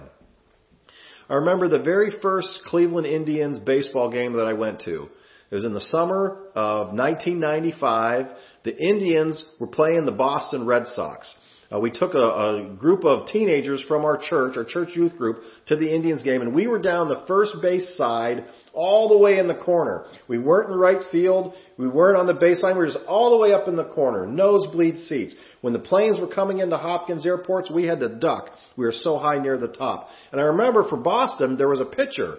I 1.33 1.37
remember 1.37 1.67
the 1.67 1.79
very 1.79 2.13
first 2.21 2.61
Cleveland 2.67 3.07
Indians 3.07 3.59
baseball 3.59 4.11
game 4.11 4.35
that 4.35 4.47
I 4.47 4.53
went 4.53 4.81
to. 4.81 5.09
It 5.51 5.55
was 5.55 5.65
in 5.65 5.73
the 5.73 5.81
summer 5.81 6.43
of 6.55 6.89
1995. 6.89 8.27
The 8.65 8.77
Indians 8.77 9.43
were 9.59 9.67
playing 9.67 10.05
the 10.05 10.13
Boston 10.13 10.67
Red 10.67 10.87
Sox. 10.89 11.35
Uh, 11.75 11.81
we 11.81 11.91
took 11.91 12.13
a, 12.13 12.19
a 12.19 12.77
group 12.79 13.07
of 13.07 13.29
teenagers 13.29 13.83
from 13.89 14.05
our 14.05 14.19
church, 14.19 14.59
our 14.59 14.65
church 14.67 14.91
youth 14.95 15.17
group, 15.17 15.43
to 15.69 15.77
the 15.77 15.91
Indians 15.91 16.23
game, 16.23 16.43
and 16.43 16.55
we 16.55 16.67
were 16.67 16.79
down 16.79 17.09
the 17.09 17.25
first 17.27 17.57
base 17.63 17.97
side 17.97 18.45
all 18.73 19.09
the 19.09 19.19
way 19.19 19.39
in 19.39 19.49
the 19.49 19.55
corner. 19.55 20.07
We 20.29 20.39
weren't 20.39 20.71
in 20.71 20.77
right 20.77 21.03
field. 21.11 21.55
We 21.77 21.89
weren't 21.89 22.17
on 22.17 22.27
the 22.27 22.35
baseline. 22.35 22.73
We 22.73 22.81
were 22.81 22.87
just 22.87 23.05
all 23.07 23.31
the 23.31 23.39
way 23.39 23.53
up 23.53 23.69
in 23.69 23.77
the 23.77 23.85
corner, 23.85 24.27
nosebleed 24.27 24.99
seats. 24.99 25.35
When 25.61 25.73
the 25.73 25.79
planes 25.79 26.19
were 26.21 26.29
coming 26.29 26.59
into 26.59 26.77
Hopkins 26.77 27.27
airports, 27.27 27.71
we 27.71 27.87
had 27.87 28.01
to 28.01 28.09
duck. 28.09 28.51
We 28.77 28.85
were 28.85 28.93
so 28.93 29.19
high 29.19 29.39
near 29.39 29.59
the 29.59 29.69
top. 29.69 30.09
And 30.31 30.41
I 30.41 30.45
remember 30.45 30.89
for 30.89 30.97
Boston, 30.97 31.57
there 31.57 31.69
was 31.69 31.81
a 31.81 31.85
pitcher, 31.85 32.39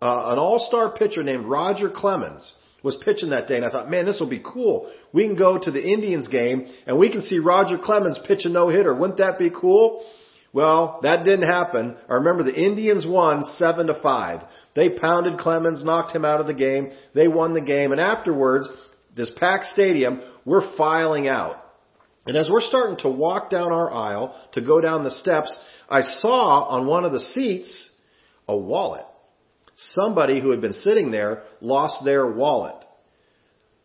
uh, 0.00 0.32
an 0.32 0.38
all-star 0.38 0.92
pitcher 0.96 1.22
named 1.22 1.46
Roger 1.46 1.90
Clemens 1.90 2.54
was 2.84 2.96
pitching 3.02 3.30
that 3.30 3.48
day 3.48 3.56
and 3.56 3.64
I 3.64 3.70
thought, 3.70 3.90
man, 3.90 4.04
this 4.04 4.20
will 4.20 4.28
be 4.28 4.42
cool. 4.44 4.92
We 5.12 5.26
can 5.26 5.36
go 5.36 5.58
to 5.58 5.70
the 5.70 5.82
Indians 5.82 6.28
game 6.28 6.66
and 6.86 6.98
we 6.98 7.10
can 7.10 7.22
see 7.22 7.38
Roger 7.38 7.78
Clemens 7.82 8.20
pitch 8.28 8.44
a 8.44 8.50
no-hitter. 8.50 8.94
Wouldn't 8.94 9.18
that 9.18 9.38
be 9.38 9.50
cool? 9.50 10.04
Well, 10.52 11.00
that 11.02 11.24
didn't 11.24 11.48
happen. 11.48 11.96
I 12.08 12.14
remember 12.14 12.44
the 12.44 12.54
Indians 12.54 13.06
won 13.08 13.42
seven 13.42 13.88
to 13.88 14.00
five. 14.00 14.42
They 14.74 14.90
pounded 14.90 15.38
Clemens, 15.38 15.84
knocked 15.84 16.14
him 16.14 16.24
out 16.24 16.40
of 16.40 16.46
the 16.46 16.54
game. 16.54 16.90
They 17.14 17.28
won 17.28 17.54
the 17.54 17.60
game. 17.60 17.92
And 17.92 18.00
afterwards, 18.00 18.68
this 19.16 19.30
packed 19.36 19.66
stadium, 19.66 20.20
we're 20.44 20.76
filing 20.76 21.28
out. 21.28 21.56
And 22.26 22.36
as 22.36 22.48
we're 22.50 22.60
starting 22.60 22.96
to 22.98 23.08
walk 23.08 23.50
down 23.50 23.72
our 23.72 23.92
aisle 23.92 24.34
to 24.52 24.60
go 24.60 24.80
down 24.80 25.04
the 25.04 25.10
steps, 25.10 25.56
I 25.88 26.02
saw 26.02 26.64
on 26.64 26.86
one 26.86 27.04
of 27.04 27.12
the 27.12 27.20
seats 27.20 27.90
a 28.48 28.56
wallet. 28.56 29.04
Somebody 29.76 30.40
who 30.40 30.50
had 30.50 30.60
been 30.60 30.72
sitting 30.72 31.10
there 31.10 31.42
lost 31.60 32.04
their 32.04 32.26
wallet. 32.30 32.84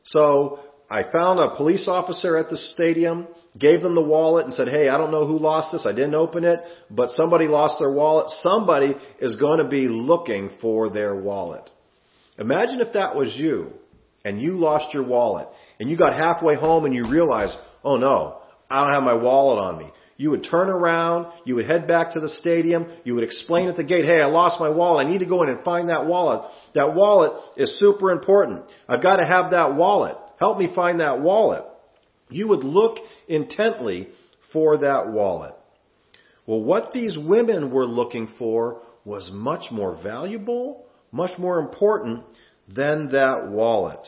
So 0.03 0.59
I 0.89 1.03
found 1.11 1.39
a 1.39 1.55
police 1.55 1.87
officer 1.87 2.37
at 2.37 2.49
the 2.49 2.57
stadium, 2.57 3.27
gave 3.57 3.81
them 3.81 3.95
the 3.95 4.01
wallet 4.01 4.45
and 4.45 4.53
said, 4.53 4.67
hey, 4.67 4.89
I 4.89 4.97
don't 4.97 5.11
know 5.11 5.25
who 5.25 5.39
lost 5.39 5.71
this. 5.71 5.85
I 5.87 5.91
didn't 5.91 6.15
open 6.15 6.43
it, 6.43 6.59
but 6.91 7.09
somebody 7.11 7.47
lost 7.47 7.79
their 7.79 7.91
wallet. 7.91 8.29
Somebody 8.41 8.95
is 9.19 9.37
going 9.37 9.59
to 9.59 9.67
be 9.67 9.87
looking 9.87 10.51
for 10.61 10.89
their 10.89 11.15
wallet. 11.15 11.69
Imagine 12.37 12.79
if 12.79 12.93
that 12.93 13.15
was 13.15 13.33
you 13.35 13.73
and 14.23 14.41
you 14.41 14.57
lost 14.57 14.93
your 14.93 15.07
wallet 15.07 15.47
and 15.79 15.89
you 15.89 15.97
got 15.97 16.13
halfway 16.13 16.55
home 16.55 16.85
and 16.85 16.93
you 16.93 17.09
realized, 17.09 17.57
oh 17.83 17.97
no, 17.97 18.39
I 18.69 18.83
don't 18.83 18.93
have 18.93 19.03
my 19.03 19.15
wallet 19.15 19.59
on 19.59 19.79
me. 19.79 19.91
You 20.15 20.31
would 20.31 20.45
turn 20.49 20.69
around, 20.69 21.27
you 21.45 21.55
would 21.55 21.65
head 21.65 21.87
back 21.87 22.13
to 22.13 22.19
the 22.19 22.29
stadium, 22.29 22.87
you 23.05 23.15
would 23.15 23.23
explain 23.23 23.69
at 23.69 23.77
the 23.77 23.85
gate, 23.85 24.03
hey, 24.03 24.21
I 24.21 24.25
lost 24.25 24.59
my 24.59 24.69
wallet, 24.69 25.07
I 25.07 25.09
need 25.09 25.19
to 25.19 25.25
go 25.25 25.43
in 25.43 25.49
and 25.49 25.63
find 25.63 25.87
that 25.89 26.05
wallet. 26.05 26.51
That 26.75 26.93
wallet 26.93 27.31
is 27.55 27.79
super 27.79 28.11
important. 28.11 28.65
I've 28.87 29.01
got 29.01 29.15
to 29.15 29.25
have 29.25 29.51
that 29.51 29.75
wallet. 29.75 30.17
Help 30.37 30.57
me 30.57 30.67
find 30.75 30.99
that 30.99 31.21
wallet. 31.21 31.63
You 32.29 32.47
would 32.49 32.63
look 32.63 32.97
intently 33.27 34.09
for 34.53 34.77
that 34.79 35.09
wallet. 35.09 35.53
Well, 36.45 36.61
what 36.61 36.93
these 36.93 37.17
women 37.17 37.71
were 37.71 37.85
looking 37.85 38.29
for 38.37 38.81
was 39.05 39.29
much 39.33 39.71
more 39.71 39.99
valuable, 40.01 40.85
much 41.11 41.37
more 41.37 41.59
important 41.59 42.23
than 42.67 43.11
that 43.11 43.49
wallet. 43.49 44.05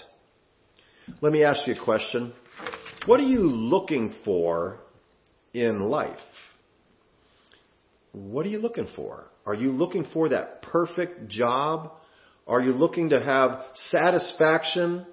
Let 1.22 1.32
me 1.34 1.44
ask 1.44 1.68
you 1.68 1.74
a 1.74 1.84
question. 1.84 2.34
What 3.06 3.20
are 3.20 3.24
you 3.24 3.42
looking 3.42 4.14
for 4.24 4.80
in 5.54 5.80
life. 5.80 6.18
What 8.14 8.46
are 8.46 8.50
you 8.50 8.60
looking 8.60 8.88
for? 8.96 9.26
Are 9.46 9.56
you 9.56 9.72
looking 9.72 10.06
for 10.14 10.30
that 10.30 10.62
perfect 10.62 11.28
job? 11.28 11.92
Are 12.48 12.62
you 12.62 12.74
looking 12.74 13.10
to 13.10 13.22
have 13.22 13.64
satisfaction 13.74 15.06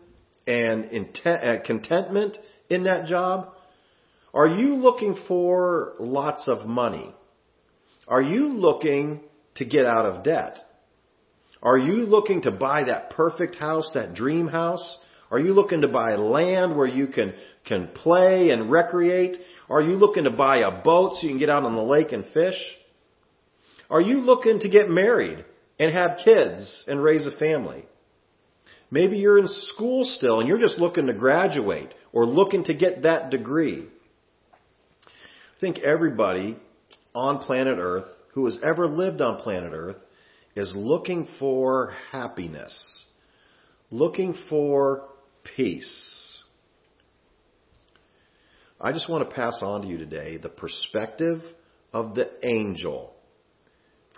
and 0.47 0.87
intent, 0.87 1.44
uh, 1.44 1.62
contentment 1.64 2.37
in 2.69 2.85
that 2.85 3.07
job? 3.07 3.51
Are 4.35 4.49
you 4.49 4.77
looking 4.77 5.17
for 5.27 5.95
lots 5.99 6.49
of 6.49 6.67
money? 6.67 7.15
Are 8.07 8.23
you 8.23 8.49
looking 8.53 9.21
to 9.57 9.65
get 9.65 9.85
out 9.87 10.07
of 10.07 10.23
debt? 10.23 10.59
Are 11.63 11.79
you 11.79 12.07
looking 12.07 12.43
to 12.43 12.51
buy 12.51 12.85
that 12.87 13.11
perfect 13.11 13.57
house, 13.57 13.91
that 13.95 14.15
dream 14.15 14.47
house? 14.47 14.99
Are 15.31 15.39
you 15.39 15.53
looking 15.53 15.83
to 15.83 15.89
buy 15.89 16.15
land 16.15 16.77
where 16.77 16.87
you 16.87 17.09
can, 17.09 17.35
can 17.67 17.89
play 17.89 18.51
and 18.51 18.71
recreate? 18.71 19.39
Are 19.69 19.83
you 19.83 19.97
looking 19.97 20.25
to 20.25 20.31
buy 20.31 20.59
a 20.59 20.83
boat 20.83 21.15
so 21.15 21.23
you 21.23 21.31
can 21.31 21.39
get 21.39 21.51
out 21.51 21.65
on 21.65 21.75
the 21.75 21.83
lake 21.83 22.13
and 22.13 22.25
fish? 22.33 22.59
Are 23.91 24.01
you 24.01 24.21
looking 24.21 24.61
to 24.61 24.69
get 24.69 24.89
married 24.89 25.45
and 25.79 25.93
have 25.93 26.19
kids 26.25 26.85
and 26.87 27.03
raise 27.03 27.27
a 27.27 27.37
family? 27.39 27.85
Maybe 28.90 29.18
you're 29.18 29.38
in 29.38 29.48
school 29.48 30.05
still 30.05 30.40
and 30.40 30.48
you're 30.48 30.59
just 30.59 30.79
looking 30.79 31.07
to 31.07 31.12
graduate 31.12 31.92
or 32.12 32.27
looking 32.27 32.64
to 32.64 32.74
get 32.74 33.03
that 33.03 33.31
degree. 33.31 33.87
I 35.05 35.61
think 35.61 35.79
everybody 35.79 36.57
on 37.14 37.38
planet 37.40 37.79
Earth 37.81 38.07
who 38.33 38.44
has 38.46 38.59
ever 38.62 38.87
lived 38.87 39.20
on 39.20 39.40
planet 39.40 39.72
Earth 39.74 39.96
is 40.55 40.72
looking 40.74 41.29
for 41.38 41.94
happiness, 42.12 43.05
looking 43.90 44.35
for 44.48 45.09
peace. 45.57 46.38
I 48.81 48.92
just 48.92 49.09
want 49.09 49.29
to 49.29 49.35
pass 49.35 49.61
on 49.62 49.83
to 49.83 49.88
you 49.88 49.98
today 49.98 50.37
the 50.37 50.48
perspective 50.48 51.42
of 51.92 52.14
the 52.14 52.31
angel. 52.42 53.12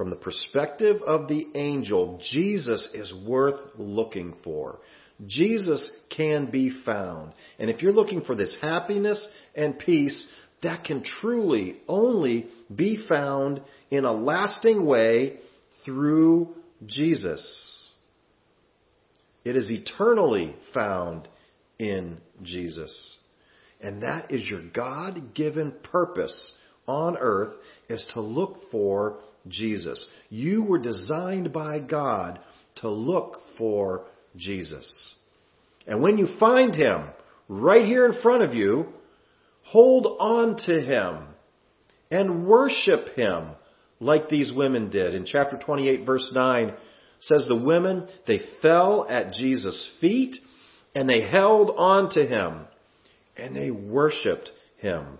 From 0.01 0.09
the 0.09 0.17
perspective 0.17 1.03
of 1.03 1.29
the 1.29 1.45
angel, 1.55 2.19
Jesus 2.33 2.89
is 2.95 3.13
worth 3.29 3.61
looking 3.77 4.33
for. 4.43 4.79
Jesus 5.27 5.93
can 6.09 6.51
be 6.51 6.71
found. 6.87 7.35
And 7.59 7.69
if 7.69 7.83
you're 7.83 7.93
looking 7.93 8.23
for 8.23 8.35
this 8.35 8.57
happiness 8.63 9.29
and 9.55 9.79
peace, 9.79 10.27
that 10.63 10.85
can 10.85 11.03
truly 11.03 11.83
only 11.87 12.47
be 12.75 13.05
found 13.11 13.61
in 13.91 14.07
a 14.07 14.13
lasting 14.15 14.87
way 14.87 15.41
through 15.85 16.55
Jesus. 16.87 17.91
It 19.45 19.55
is 19.55 19.71
eternally 19.71 20.57
found 20.73 21.29
in 21.79 22.23
Jesus. 22.43 23.19
And 23.83 24.03
that 24.03 24.31
is 24.31 24.49
your 24.49 24.63
God 24.73 25.35
given 25.35 25.75
purpose 25.83 26.55
on 26.87 27.19
earth 27.19 27.53
is 27.91 28.07
to 28.15 28.23
look 28.23 28.71
for 28.71 29.19
Jesus. 29.49 30.09
You 30.29 30.63
were 30.63 30.79
designed 30.79 31.53
by 31.53 31.79
God 31.79 32.41
to 32.77 32.89
look 32.89 33.41
for 33.59 34.07
Jesus. 34.37 35.15
And 35.87 36.03
when 36.03 36.19
you 36.19 36.29
find 36.39 36.75
Him 36.75 37.09
right 37.49 37.85
here 37.85 38.07
in 38.07 38.21
front 38.23 38.43
of 38.43 38.55
you, 38.55 38.87
hold 39.63 40.07
on 40.19 40.57
to 40.67 40.81
Him 40.81 41.27
and 42.11 42.47
worship 42.47 43.15
Him 43.17 43.51
like 43.99 44.29
these 44.29 44.53
women 44.55 44.91
did. 44.91 45.15
In 45.15 45.25
chapter 45.27 45.59
28 45.59 46.07
verse 46.07 46.31
9 46.35 46.75
says 47.21 47.47
the 47.49 47.57
women, 47.57 48.09
they 48.27 48.41
fell 48.63 49.07
at 49.09 49.33
Jesus' 49.33 49.91
feet 50.01 50.37
and 50.95 51.09
they 51.09 51.29
held 51.31 51.71
on 51.77 52.11
to 52.11 52.27
Him 52.27 52.67
and 53.37 53.57
they 53.57 53.71
worshiped 53.71 54.51
him. 54.79 55.19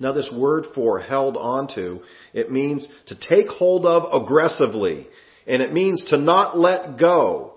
Now 0.00 0.12
this 0.12 0.32
word 0.34 0.64
for 0.74 0.98
held 0.98 1.36
onto, 1.36 2.00
it 2.32 2.50
means 2.50 2.88
to 3.08 3.14
take 3.28 3.48
hold 3.48 3.84
of 3.84 4.22
aggressively, 4.22 5.06
and 5.46 5.62
it 5.62 5.72
means 5.72 6.04
to 6.08 6.16
not 6.16 6.58
let 6.58 6.98
go. 6.98 7.52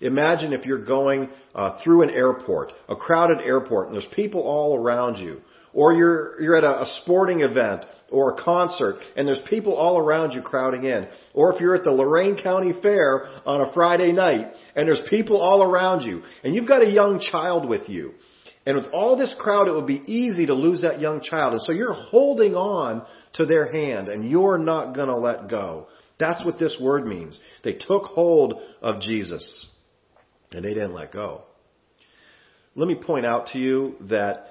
Imagine 0.00 0.52
if 0.52 0.64
you're 0.64 0.84
going 0.84 1.28
uh, 1.54 1.78
through 1.82 2.02
an 2.02 2.10
airport, 2.10 2.72
a 2.88 2.96
crowded 2.96 3.40
airport, 3.44 3.88
and 3.88 3.94
there's 3.94 4.12
people 4.14 4.42
all 4.42 4.76
around 4.76 5.16
you, 5.16 5.40
or 5.72 5.92
you're 5.92 6.40
you're 6.40 6.56
at 6.56 6.64
a, 6.64 6.82
a 6.82 6.86
sporting 7.02 7.40
event 7.40 7.84
or 8.10 8.32
a 8.32 8.42
concert, 8.42 8.96
and 9.16 9.26
there's 9.26 9.40
people 9.50 9.74
all 9.74 9.98
around 9.98 10.32
you 10.32 10.40
crowding 10.40 10.84
in, 10.84 11.08
or 11.34 11.52
if 11.52 11.60
you're 11.60 11.74
at 11.74 11.84
the 11.84 11.90
Lorain 11.90 12.40
County 12.40 12.72
Fair 12.80 13.26
on 13.44 13.60
a 13.62 13.72
Friday 13.72 14.12
night, 14.12 14.52
and 14.74 14.86
there's 14.86 15.00
people 15.10 15.40
all 15.40 15.62
around 15.62 16.02
you, 16.02 16.22
and 16.44 16.54
you've 16.54 16.68
got 16.68 16.82
a 16.82 16.90
young 16.90 17.18
child 17.18 17.68
with 17.68 17.88
you, 17.88 18.14
and 18.66 18.76
with 18.76 18.92
all 18.92 19.16
this 19.16 19.34
crowd, 19.38 19.68
it 19.68 19.72
would 19.72 19.86
be 19.86 20.02
easy 20.06 20.46
to 20.46 20.54
lose 20.54 20.82
that 20.82 21.00
young 21.00 21.20
child. 21.20 21.52
And 21.52 21.62
so 21.62 21.70
you're 21.70 21.92
holding 21.92 22.56
on 22.56 23.06
to 23.34 23.46
their 23.46 23.72
hand 23.72 24.08
and 24.08 24.28
you're 24.28 24.58
not 24.58 24.92
going 24.92 25.06
to 25.06 25.16
let 25.16 25.48
go. 25.48 25.86
That's 26.18 26.44
what 26.44 26.58
this 26.58 26.76
word 26.80 27.06
means. 27.06 27.38
They 27.62 27.74
took 27.74 28.04
hold 28.04 28.54
of 28.82 29.00
Jesus 29.00 29.68
and 30.50 30.64
they 30.64 30.74
didn't 30.74 30.94
let 30.94 31.12
go. 31.12 31.42
Let 32.74 32.88
me 32.88 32.96
point 32.96 33.24
out 33.24 33.48
to 33.52 33.58
you 33.58 33.94
that 34.02 34.48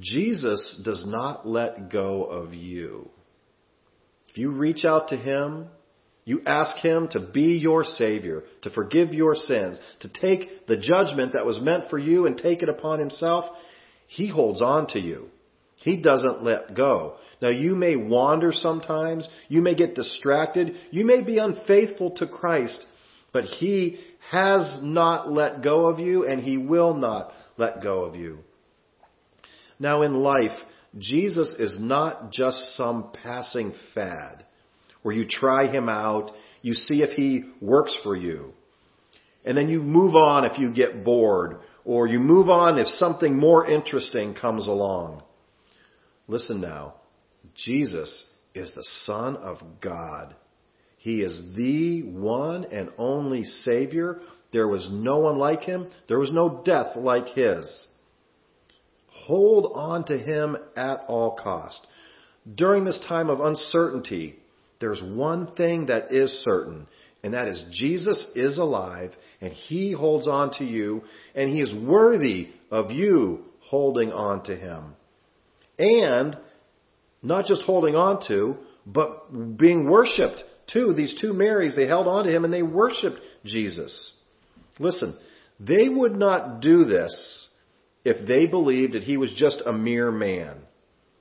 Jesus 0.00 0.80
does 0.84 1.04
not 1.06 1.48
let 1.48 1.90
go 1.90 2.24
of 2.24 2.52
you. 2.52 3.08
If 4.28 4.38
you 4.38 4.50
reach 4.50 4.84
out 4.84 5.08
to 5.08 5.16
Him, 5.16 5.66
you 6.24 6.42
ask 6.46 6.76
Him 6.76 7.08
to 7.12 7.20
be 7.20 7.58
your 7.58 7.84
Savior, 7.84 8.44
to 8.62 8.70
forgive 8.70 9.14
your 9.14 9.34
sins, 9.34 9.80
to 10.00 10.08
take 10.08 10.66
the 10.66 10.76
judgment 10.76 11.32
that 11.32 11.46
was 11.46 11.60
meant 11.60 11.88
for 11.90 11.98
you 11.98 12.26
and 12.26 12.36
take 12.36 12.62
it 12.62 12.68
upon 12.68 12.98
Himself. 12.98 13.44
He 14.06 14.28
holds 14.28 14.60
on 14.60 14.86
to 14.88 15.00
you. 15.00 15.28
He 15.76 15.96
doesn't 15.96 16.42
let 16.42 16.74
go. 16.74 17.16
Now 17.40 17.48
you 17.48 17.74
may 17.74 17.96
wander 17.96 18.52
sometimes. 18.52 19.26
You 19.48 19.62
may 19.62 19.74
get 19.74 19.94
distracted. 19.94 20.74
You 20.90 21.06
may 21.06 21.22
be 21.22 21.38
unfaithful 21.38 22.10
to 22.16 22.26
Christ, 22.26 22.84
but 23.32 23.44
He 23.44 23.98
has 24.30 24.80
not 24.82 25.32
let 25.32 25.62
go 25.62 25.86
of 25.86 25.98
you 25.98 26.26
and 26.26 26.42
He 26.42 26.58
will 26.58 26.94
not 26.94 27.32
let 27.56 27.82
go 27.82 28.04
of 28.04 28.14
you. 28.14 28.40
Now 29.78 30.02
in 30.02 30.14
life, 30.14 30.58
Jesus 30.98 31.54
is 31.58 31.78
not 31.80 32.30
just 32.30 32.76
some 32.76 33.12
passing 33.22 33.72
fad 33.94 34.44
where 35.02 35.14
you 35.14 35.26
try 35.26 35.66
him 35.66 35.88
out, 35.88 36.32
you 36.62 36.74
see 36.74 37.02
if 37.02 37.10
he 37.10 37.44
works 37.60 37.96
for 38.02 38.16
you. 38.16 38.52
And 39.44 39.56
then 39.56 39.68
you 39.68 39.82
move 39.82 40.14
on 40.14 40.44
if 40.44 40.58
you 40.58 40.70
get 40.72 41.04
bored, 41.04 41.60
or 41.84 42.06
you 42.06 42.20
move 42.20 42.50
on 42.50 42.78
if 42.78 42.86
something 42.86 43.36
more 43.38 43.66
interesting 43.66 44.34
comes 44.34 44.66
along. 44.66 45.22
Listen 46.28 46.60
now. 46.60 46.94
Jesus 47.54 48.24
is 48.54 48.72
the 48.74 48.84
Son 49.04 49.36
of 49.36 49.58
God. 49.80 50.34
He 50.98 51.22
is 51.22 51.40
the 51.56 52.02
one 52.02 52.64
and 52.64 52.90
only 52.98 53.44
Savior. 53.44 54.20
There 54.52 54.68
was 54.68 54.86
no 54.92 55.20
one 55.20 55.38
like 55.38 55.62
him. 55.62 55.88
There 56.08 56.18
was 56.18 56.32
no 56.32 56.60
death 56.64 56.96
like 56.96 57.28
his. 57.28 57.86
Hold 59.24 59.72
on 59.74 60.04
to 60.04 60.18
him 60.18 60.56
at 60.76 61.04
all 61.08 61.38
cost. 61.42 61.86
During 62.54 62.84
this 62.84 63.02
time 63.08 63.30
of 63.30 63.40
uncertainty, 63.40 64.39
there's 64.80 65.02
one 65.02 65.54
thing 65.54 65.86
that 65.86 66.12
is 66.12 66.30
certain, 66.44 66.86
and 67.22 67.34
that 67.34 67.48
is 67.48 67.64
Jesus 67.70 68.26
is 68.34 68.58
alive, 68.58 69.12
and 69.40 69.52
He 69.52 69.92
holds 69.92 70.26
on 70.26 70.52
to 70.58 70.64
you, 70.64 71.02
and 71.34 71.50
He 71.50 71.60
is 71.60 71.74
worthy 71.74 72.48
of 72.70 72.90
you 72.90 73.44
holding 73.60 74.12
on 74.12 74.44
to 74.44 74.56
Him. 74.56 74.94
And 75.78 76.36
not 77.22 77.46
just 77.46 77.62
holding 77.62 77.94
on 77.94 78.26
to, 78.28 78.56
but 78.86 79.56
being 79.56 79.88
worshiped 79.88 80.42
too. 80.72 80.94
These 80.94 81.18
two 81.20 81.32
Marys, 81.32 81.76
they 81.76 81.86
held 81.86 82.06
on 82.06 82.24
to 82.24 82.34
Him 82.34 82.44
and 82.44 82.52
they 82.52 82.62
worshiped 82.62 83.18
Jesus. 83.44 84.14
Listen, 84.78 85.18
they 85.58 85.88
would 85.88 86.16
not 86.16 86.60
do 86.60 86.84
this 86.84 87.48
if 88.04 88.26
they 88.26 88.46
believed 88.46 88.94
that 88.94 89.02
he 89.02 89.16
was 89.16 89.32
just 89.36 89.62
a 89.66 89.72
mere 89.72 90.10
man, 90.10 90.56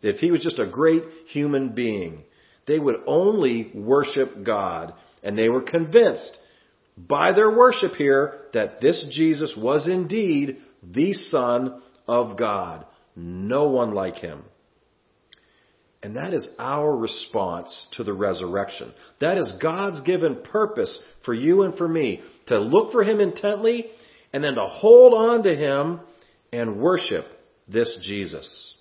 if 0.02 0.17
he 0.17 0.32
was 0.32 0.41
just 0.41 0.60
a 0.60 0.69
great 0.69 1.04
human 1.28 1.69
being. 1.69 2.24
They 2.70 2.80
would 2.80 3.02
only 3.08 3.72
worship 3.74 4.46
God, 4.46 4.94
and 5.24 5.36
they 5.36 5.50
were 5.50 5.64
convinced 5.64 6.38
by 6.96 7.32
their 7.34 7.50
worship 7.50 7.94
here 7.94 8.42
that 8.54 8.80
this 8.80 9.08
Jesus 9.10 9.58
was 9.58 9.90
indeed 9.90 10.58
the 10.84 11.14
Son 11.14 11.82
of 12.08 12.38
God. 12.38 12.86
No 13.16 13.70
one 13.70 13.96
like 13.96 14.18
him. 14.18 14.44
And 16.04 16.16
that 16.16 16.34
is 16.34 16.48
our 16.60 16.96
response 16.96 17.88
to 17.98 18.04
the 18.04 18.14
resurrection. 18.14 18.94
That 19.20 19.40
is 19.40 19.52
God's 19.62 20.02
given 20.02 20.44
purpose 20.44 20.96
for 21.26 21.34
you 21.34 21.64
and 21.64 21.76
for 21.76 21.88
me 21.88 22.22
to 22.48 22.60
look 22.60 22.92
for 22.92 23.04
Him 23.04 23.20
intently 23.20 23.88
and 24.32 24.44
then 24.44 24.54
to 24.54 24.66
hold 24.66 25.14
on 25.14 25.44
to 25.44 25.56
Him 25.56 26.00
and 26.54 26.80
worship 26.80 27.26
this 27.68 27.98
Jesus. 28.02 28.76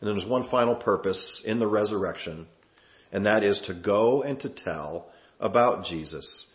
And 0.00 0.08
then 0.08 0.16
there's 0.16 0.28
one 0.28 0.50
final 0.50 0.74
purpose 0.74 1.42
in 1.46 1.60
the 1.60 1.68
resurrection, 1.68 2.48
and 3.12 3.26
that 3.26 3.44
is 3.44 3.60
to 3.66 3.74
go 3.74 4.22
and 4.22 4.40
to 4.40 4.48
tell 4.48 5.10
about 5.38 5.84
Jesus. 5.84 6.46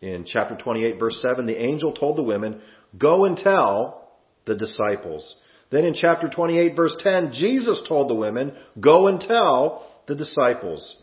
In 0.00 0.24
chapter 0.26 0.56
28 0.56 0.98
verse 0.98 1.24
7, 1.26 1.46
the 1.46 1.60
angel 1.60 1.92
told 1.92 2.16
the 2.16 2.22
women, 2.22 2.60
go 2.96 3.24
and 3.24 3.36
tell 3.36 4.12
the 4.44 4.54
disciples. 4.54 5.36
Then 5.70 5.84
in 5.84 5.94
chapter 5.94 6.28
28 6.28 6.76
verse 6.76 6.96
10, 7.00 7.32
Jesus 7.32 7.82
told 7.88 8.08
the 8.08 8.14
women, 8.14 8.54
go 8.80 9.08
and 9.08 9.20
tell 9.20 9.90
the 10.06 10.14
disciples. 10.14 11.02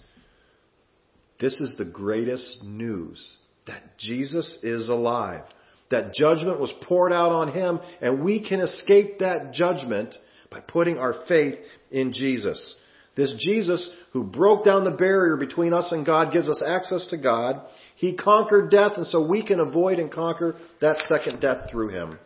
This 1.39 1.59
is 1.59 1.75
the 1.77 1.85
greatest 1.85 2.63
news 2.63 3.37
that 3.67 3.97
Jesus 3.97 4.59
is 4.63 4.87
alive. 4.87 5.43
That 5.91 6.13
judgment 6.13 6.59
was 6.59 6.73
poured 6.83 7.11
out 7.11 7.31
on 7.31 7.51
him 7.51 7.79
and 8.01 8.23
we 8.23 8.47
can 8.47 8.61
escape 8.61 9.19
that 9.19 9.51
judgment 9.51 10.15
by 10.49 10.59
putting 10.61 10.97
our 10.97 11.13
faith 11.27 11.55
in 11.91 12.13
Jesus. 12.13 12.77
This 13.15 13.34
Jesus 13.39 13.89
who 14.12 14.23
broke 14.23 14.65
down 14.65 14.84
the 14.84 14.91
barrier 14.91 15.38
between 15.38 15.73
us 15.73 15.91
and 15.91 16.06
God 16.06 16.34
gives 16.34 16.49
us 16.49 16.63
access 16.65 17.08
to 17.08 17.17
God. 17.17 17.62
He 17.95 18.15
conquered 18.15 18.71
death 18.71 18.93
and 18.97 19.06
so 19.06 19.28
we 19.28 19.43
can 19.45 19.60
avoid 19.60 19.99
and 19.99 20.12
conquer 20.12 20.56
that 20.82 21.04
second 21.08 21.39
death 21.39 21.69
through 21.69 21.89
him. 21.89 22.17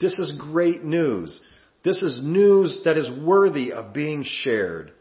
This 0.00 0.18
is 0.18 0.32
great 0.38 0.84
news. 0.84 1.40
This 1.84 2.02
is 2.02 2.20
news 2.22 2.82
that 2.84 2.96
is 2.96 3.10
worthy 3.22 3.72
of 3.72 3.92
being 3.92 4.22
shared. 4.24 4.92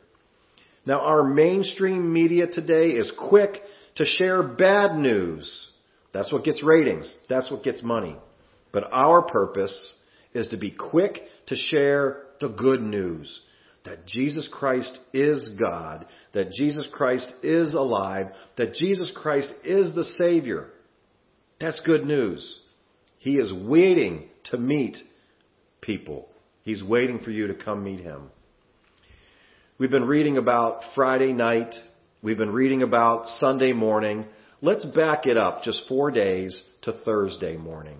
Now, 0.85 1.01
our 1.01 1.23
mainstream 1.23 2.11
media 2.11 2.47
today 2.47 2.89
is 2.89 3.11
quick 3.29 3.61
to 3.95 4.05
share 4.05 4.41
bad 4.41 4.97
news. 4.97 5.69
That's 6.13 6.31
what 6.31 6.43
gets 6.43 6.63
ratings. 6.63 7.13
That's 7.27 7.51
what 7.51 7.63
gets 7.63 7.83
money. 7.83 8.15
But 8.71 8.91
our 8.91 9.21
purpose 9.21 9.93
is 10.33 10.47
to 10.49 10.57
be 10.57 10.71
quick 10.71 11.19
to 11.47 11.55
share 11.55 12.23
the 12.39 12.49
good 12.49 12.81
news 12.81 13.41
that 13.85 14.05
Jesus 14.05 14.49
Christ 14.51 14.99
is 15.13 15.55
God, 15.59 16.05
that 16.33 16.51
Jesus 16.51 16.87
Christ 16.91 17.31
is 17.43 17.73
alive, 17.73 18.27
that 18.57 18.73
Jesus 18.73 19.11
Christ 19.15 19.51
is 19.63 19.93
the 19.95 20.03
Savior. 20.03 20.69
That's 21.59 21.79
good 21.81 22.05
news. 22.05 22.59
He 23.17 23.35
is 23.35 23.51
waiting 23.53 24.29
to 24.45 24.57
meet 24.57 24.97
people. 25.81 26.27
He's 26.63 26.83
waiting 26.83 27.19
for 27.19 27.31
you 27.31 27.47
to 27.47 27.53
come 27.53 27.83
meet 27.83 27.99
him. 27.99 28.29
We've 29.77 29.89
been 29.89 30.05
reading 30.05 30.37
about 30.37 30.81
Friday 30.93 31.31
night. 31.33 31.73
We've 32.21 32.37
been 32.37 32.51
reading 32.51 32.81
about 32.83 33.27
Sunday 33.27 33.71
morning. 33.71 34.25
Let's 34.61 34.85
back 34.85 35.25
it 35.25 35.37
up 35.37 35.63
just 35.63 35.87
four 35.87 36.11
days 36.11 36.63
to 36.81 36.91
Thursday 36.91 37.55
morning. 37.55 37.97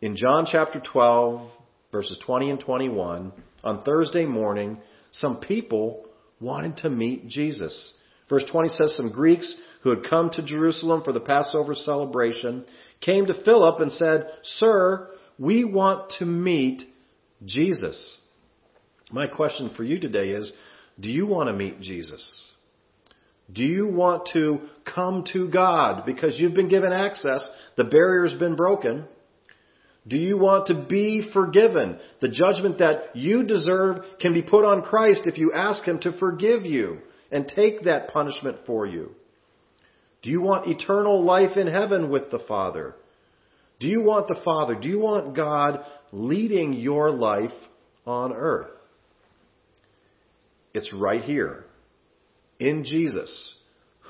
In 0.00 0.16
John 0.16 0.46
chapter 0.50 0.80
12, 0.80 1.48
verses 1.92 2.20
20 2.24 2.50
and 2.50 2.60
21, 2.60 3.32
on 3.64 3.82
Thursday 3.82 4.24
morning, 4.24 4.78
some 5.12 5.40
people 5.40 6.06
wanted 6.40 6.78
to 6.78 6.90
meet 6.90 7.28
Jesus. 7.28 7.94
Verse 8.28 8.44
20 8.50 8.68
says 8.68 8.96
some 8.96 9.10
Greeks 9.10 9.54
who 9.82 9.90
had 9.90 10.08
come 10.08 10.30
to 10.30 10.44
Jerusalem 10.44 11.02
for 11.04 11.12
the 11.12 11.20
Passover 11.20 11.74
celebration 11.74 12.64
came 13.00 13.26
to 13.26 13.42
Philip 13.44 13.80
and 13.80 13.90
said, 13.90 14.28
Sir, 14.42 15.08
we 15.38 15.64
want 15.64 16.12
to 16.18 16.24
meet 16.24 16.82
Jesus. 17.44 18.18
My 19.10 19.26
question 19.26 19.72
for 19.76 19.84
you 19.84 19.98
today 19.98 20.30
is, 20.30 20.52
do 21.00 21.08
you 21.08 21.26
want 21.26 21.48
to 21.48 21.54
meet 21.54 21.80
Jesus? 21.80 22.52
Do 23.50 23.62
you 23.62 23.86
want 23.86 24.28
to 24.34 24.58
come 24.94 25.24
to 25.32 25.48
God 25.48 26.04
because 26.04 26.38
you've 26.38 26.54
been 26.54 26.68
given 26.68 26.92
access? 26.92 27.46
The 27.76 27.84
barrier's 27.84 28.34
been 28.34 28.56
broken. 28.56 29.06
Do 30.08 30.16
you 30.16 30.38
want 30.38 30.68
to 30.68 30.86
be 30.88 31.28
forgiven? 31.32 31.98
The 32.20 32.30
judgment 32.30 32.78
that 32.78 33.14
you 33.14 33.44
deserve 33.44 33.98
can 34.20 34.32
be 34.32 34.42
put 34.42 34.64
on 34.64 34.82
Christ 34.82 35.22
if 35.26 35.36
you 35.36 35.52
ask 35.52 35.84
Him 35.84 35.98
to 36.00 36.18
forgive 36.18 36.64
you 36.64 36.98
and 37.30 37.46
take 37.46 37.84
that 37.84 38.08
punishment 38.08 38.60
for 38.66 38.86
you. 38.86 39.10
Do 40.22 40.30
you 40.30 40.40
want 40.40 40.66
eternal 40.66 41.22
life 41.22 41.56
in 41.56 41.66
heaven 41.66 42.10
with 42.10 42.30
the 42.30 42.40
Father? 42.40 42.94
Do 43.80 43.86
you 43.86 44.02
want 44.02 44.28
the 44.28 44.40
Father? 44.44 44.74
Do 44.80 44.88
you 44.88 44.98
want 44.98 45.36
God 45.36 45.84
leading 46.10 46.72
your 46.72 47.10
life 47.10 47.52
on 48.06 48.32
earth? 48.32 48.70
It's 50.74 50.92
right 50.92 51.22
here 51.22 51.64
in 52.58 52.84
Jesus, 52.84 53.56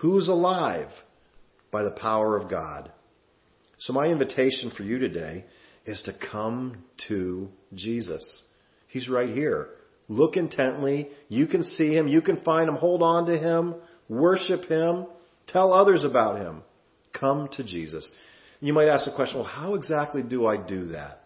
who's 0.00 0.28
alive 0.28 0.88
by 1.70 1.82
the 1.82 1.90
power 1.90 2.37
of 2.37 2.48
God. 2.48 2.90
So 3.78 3.92
my 3.92 4.06
invitation 4.06 4.72
for 4.76 4.82
you 4.84 4.98
today 4.98 5.44
is 5.88 6.03
to 6.03 6.12
come 6.31 6.85
to 7.09 7.48
Jesus. 7.74 8.42
He's 8.88 9.09
right 9.09 9.31
here. 9.31 9.70
Look 10.09 10.37
intently. 10.37 11.09
You 11.29 11.46
can 11.46 11.62
see 11.62 11.96
him. 11.96 12.09
You 12.09 12.20
can 12.20 12.42
find 12.42 12.68
him. 12.68 12.77
Hold 12.77 13.03
on 13.03 13.27
to 13.27 13.38
him. 13.38 13.74
Worship 14.09 14.66
him. 14.66 15.07
Tell 15.48 15.72
others 15.72 16.05
about 16.05 16.38
him. 16.38 16.62
Come 17.18 17.48
to 17.53 17.64
Jesus. 17.64 18.09
You 18.61 18.74
might 18.74 18.88
ask 18.88 19.07
the 19.07 19.16
question, 19.16 19.38
well, 19.38 19.48
how 19.48 19.74
exactly 19.74 20.22
do 20.22 20.46
I 20.46 20.59
do 20.59 20.88
that? 20.88 21.24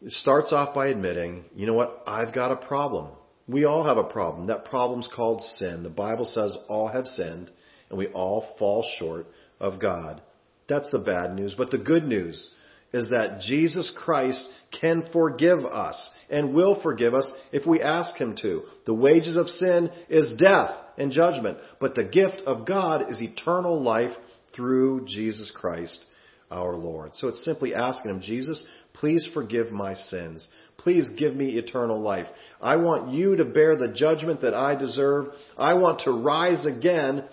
It 0.00 0.12
starts 0.12 0.52
off 0.52 0.74
by 0.74 0.88
admitting, 0.88 1.44
you 1.54 1.66
know 1.66 1.74
what? 1.74 2.02
I've 2.06 2.34
got 2.34 2.50
a 2.50 2.66
problem. 2.66 3.08
We 3.46 3.64
all 3.64 3.84
have 3.84 3.98
a 3.98 4.04
problem. 4.04 4.46
That 4.46 4.64
problem's 4.64 5.08
called 5.14 5.42
sin. 5.58 5.82
The 5.82 5.90
Bible 5.90 6.24
says 6.24 6.56
all 6.68 6.88
have 6.88 7.06
sinned 7.06 7.50
and 7.90 7.98
we 7.98 8.06
all 8.08 8.54
fall 8.58 8.86
short 8.98 9.26
of 9.60 9.80
God. 9.80 10.22
That's 10.68 10.90
the 10.90 10.98
bad 10.98 11.34
news. 11.34 11.54
But 11.56 11.70
the 11.70 11.78
good 11.78 12.04
news 12.04 12.50
is 12.92 13.08
that 13.10 13.40
Jesus 13.40 13.92
Christ 13.96 14.48
can 14.80 15.04
forgive 15.12 15.64
us 15.64 16.10
and 16.30 16.54
will 16.54 16.80
forgive 16.82 17.14
us 17.14 17.30
if 17.52 17.66
we 17.66 17.80
ask 17.80 18.16
Him 18.16 18.36
to. 18.42 18.62
The 18.86 18.94
wages 18.94 19.36
of 19.36 19.48
sin 19.48 19.90
is 20.08 20.34
death 20.38 20.74
and 20.98 21.10
judgment, 21.10 21.58
but 21.80 21.94
the 21.94 22.04
gift 22.04 22.42
of 22.46 22.66
God 22.66 23.10
is 23.10 23.22
eternal 23.22 23.80
life 23.82 24.12
through 24.54 25.06
Jesus 25.06 25.50
Christ 25.54 26.04
our 26.50 26.76
Lord. 26.76 27.12
So 27.14 27.28
it's 27.28 27.44
simply 27.44 27.74
asking 27.74 28.10
Him, 28.10 28.20
Jesus, 28.20 28.62
please 28.92 29.26
forgive 29.32 29.70
my 29.70 29.94
sins. 29.94 30.46
Please 30.76 31.08
give 31.16 31.34
me 31.34 31.56
eternal 31.56 32.00
life. 32.00 32.26
I 32.60 32.76
want 32.76 33.12
you 33.12 33.36
to 33.36 33.44
bear 33.44 33.76
the 33.76 33.88
judgment 33.88 34.42
that 34.42 34.54
I 34.54 34.74
deserve. 34.74 35.28
I 35.56 35.74
want 35.74 36.00
to 36.00 36.10
rise 36.10 36.66
again 36.66 37.24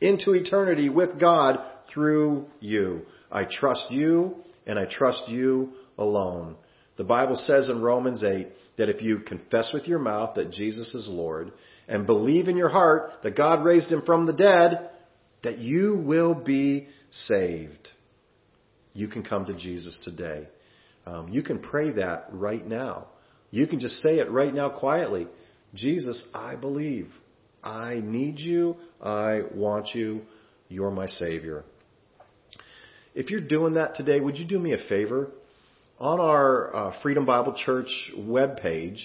into 0.00 0.32
eternity 0.32 0.88
with 0.88 1.20
God 1.20 1.58
through 1.92 2.46
you. 2.60 3.02
I 3.30 3.44
trust 3.44 3.90
you 3.90 4.36
and 4.66 4.78
I 4.78 4.84
trust 4.84 5.28
you 5.28 5.72
alone. 5.98 6.56
The 6.96 7.04
Bible 7.04 7.36
says 7.36 7.68
in 7.68 7.82
Romans 7.82 8.22
8 8.22 8.48
that 8.76 8.88
if 8.88 9.02
you 9.02 9.20
confess 9.20 9.70
with 9.72 9.86
your 9.86 9.98
mouth 9.98 10.34
that 10.36 10.50
Jesus 10.50 10.94
is 10.94 11.08
Lord 11.08 11.52
and 11.88 12.06
believe 12.06 12.48
in 12.48 12.56
your 12.56 12.68
heart 12.68 13.10
that 13.22 13.36
God 13.36 13.64
raised 13.64 13.90
him 13.90 14.02
from 14.04 14.26
the 14.26 14.32
dead, 14.32 14.90
that 15.42 15.58
you 15.58 15.96
will 15.96 16.34
be 16.34 16.88
saved. 17.10 17.88
You 18.92 19.08
can 19.08 19.22
come 19.22 19.46
to 19.46 19.54
Jesus 19.54 19.98
today. 20.04 20.48
Um, 21.06 21.28
you 21.28 21.42
can 21.42 21.60
pray 21.60 21.92
that 21.92 22.26
right 22.32 22.66
now. 22.66 23.06
You 23.50 23.66
can 23.66 23.80
just 23.80 23.96
say 24.02 24.18
it 24.18 24.30
right 24.30 24.54
now 24.54 24.68
quietly. 24.68 25.26
Jesus, 25.74 26.24
I 26.34 26.56
believe. 26.56 27.08
I 27.62 28.00
need 28.02 28.38
you. 28.38 28.76
I 29.02 29.42
want 29.54 29.94
you. 29.94 30.22
You're 30.68 30.90
my 30.90 31.06
Savior. 31.06 31.64
If 33.14 33.30
you're 33.30 33.40
doing 33.40 33.74
that 33.74 33.94
today, 33.96 34.20
would 34.20 34.38
you 34.38 34.46
do 34.46 34.58
me 34.58 34.72
a 34.72 34.78
favor? 34.88 35.30
On 35.98 36.18
our 36.20 36.74
uh, 36.74 36.92
Freedom 37.02 37.26
Bible 37.26 37.54
Church 37.54 37.90
webpage, 38.16 39.00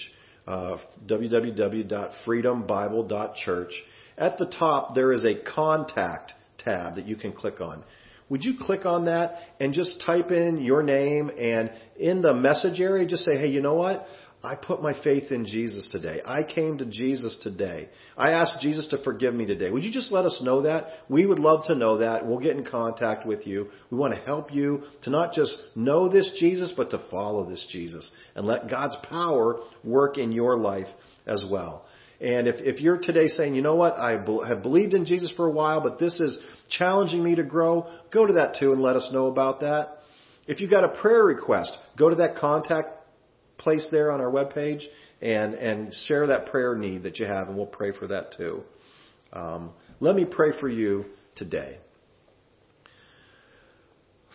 uh, 0.46 0.78
www.freedombible.church, 1.06 3.72
at 4.16 4.38
the 4.38 4.46
top, 4.46 4.94
there 4.94 5.12
is 5.12 5.24
a 5.24 5.34
contact 5.42 6.32
tab 6.58 6.94
that 6.94 7.06
you 7.06 7.16
can 7.16 7.32
click 7.32 7.60
on. 7.60 7.82
Would 8.28 8.44
you 8.44 8.54
click 8.60 8.86
on 8.86 9.06
that 9.06 9.40
and 9.60 9.74
just 9.74 10.00
type 10.06 10.30
in 10.30 10.62
your 10.62 10.84
name 10.84 11.30
and 11.30 11.72
in 11.98 12.22
the 12.22 12.32
message 12.32 12.80
area, 12.80 13.06
just 13.06 13.24
say, 13.24 13.36
hey, 13.38 13.48
you 13.48 13.60
know 13.60 13.74
what? 13.74 14.06
I 14.42 14.54
put 14.54 14.82
my 14.82 14.92
faith 15.02 15.32
in 15.32 15.44
Jesus 15.44 15.88
today. 15.90 16.20
I 16.24 16.42
came 16.42 16.78
to 16.78 16.86
Jesus 16.86 17.38
today. 17.42 17.88
I 18.16 18.32
asked 18.32 18.60
Jesus 18.60 18.86
to 18.88 19.02
forgive 19.02 19.34
me 19.34 19.46
today. 19.46 19.70
Would 19.70 19.82
you 19.82 19.92
just 19.92 20.12
let 20.12 20.24
us 20.24 20.40
know 20.42 20.62
that? 20.62 20.86
We 21.08 21.26
would 21.26 21.38
love 21.38 21.64
to 21.66 21.74
know 21.74 21.98
that. 21.98 22.26
We'll 22.26 22.38
get 22.38 22.56
in 22.56 22.64
contact 22.64 23.26
with 23.26 23.46
you. 23.46 23.68
We 23.90 23.98
want 23.98 24.14
to 24.14 24.20
help 24.20 24.52
you 24.52 24.84
to 25.02 25.10
not 25.10 25.32
just 25.32 25.56
know 25.74 26.08
this 26.08 26.36
Jesus, 26.38 26.72
but 26.76 26.90
to 26.90 27.04
follow 27.10 27.48
this 27.48 27.66
Jesus 27.70 28.10
and 28.34 28.46
let 28.46 28.70
God's 28.70 28.96
power 29.08 29.60
work 29.82 30.16
in 30.18 30.32
your 30.32 30.58
life 30.58 30.88
as 31.26 31.42
well. 31.50 31.86
And 32.20 32.46
if, 32.46 32.56
if 32.60 32.80
you're 32.80 32.98
today 32.98 33.28
saying, 33.28 33.54
you 33.54 33.62
know 33.62 33.74
what, 33.74 33.96
I 33.96 34.12
have 34.46 34.62
believed 34.62 34.94
in 34.94 35.04
Jesus 35.04 35.32
for 35.36 35.46
a 35.46 35.52
while, 35.52 35.82
but 35.82 35.98
this 35.98 36.18
is 36.20 36.38
challenging 36.70 37.22
me 37.22 37.34
to 37.34 37.44
grow, 37.44 37.90
go 38.12 38.26
to 38.26 38.34
that 38.34 38.56
too 38.58 38.72
and 38.72 38.80
let 38.80 38.96
us 38.96 39.10
know 39.12 39.26
about 39.26 39.60
that. 39.60 39.98
If 40.46 40.60
you've 40.60 40.70
got 40.70 40.84
a 40.84 41.00
prayer 41.00 41.24
request, 41.24 41.76
go 41.98 42.08
to 42.08 42.16
that 42.16 42.36
contact 42.36 42.95
place 43.58 43.86
there 43.90 44.10
on 44.10 44.20
our 44.20 44.30
webpage 44.30 44.82
and, 45.20 45.54
and 45.54 45.92
share 46.06 46.26
that 46.28 46.46
prayer 46.46 46.76
need 46.76 47.04
that 47.04 47.18
you 47.18 47.26
have, 47.26 47.48
and 47.48 47.56
we'll 47.56 47.66
pray 47.66 47.92
for 47.92 48.06
that 48.08 48.36
too. 48.36 48.62
Um, 49.32 49.70
let 50.00 50.14
me 50.14 50.24
pray 50.24 50.50
for 50.60 50.68
you 50.68 51.06
today. 51.36 51.78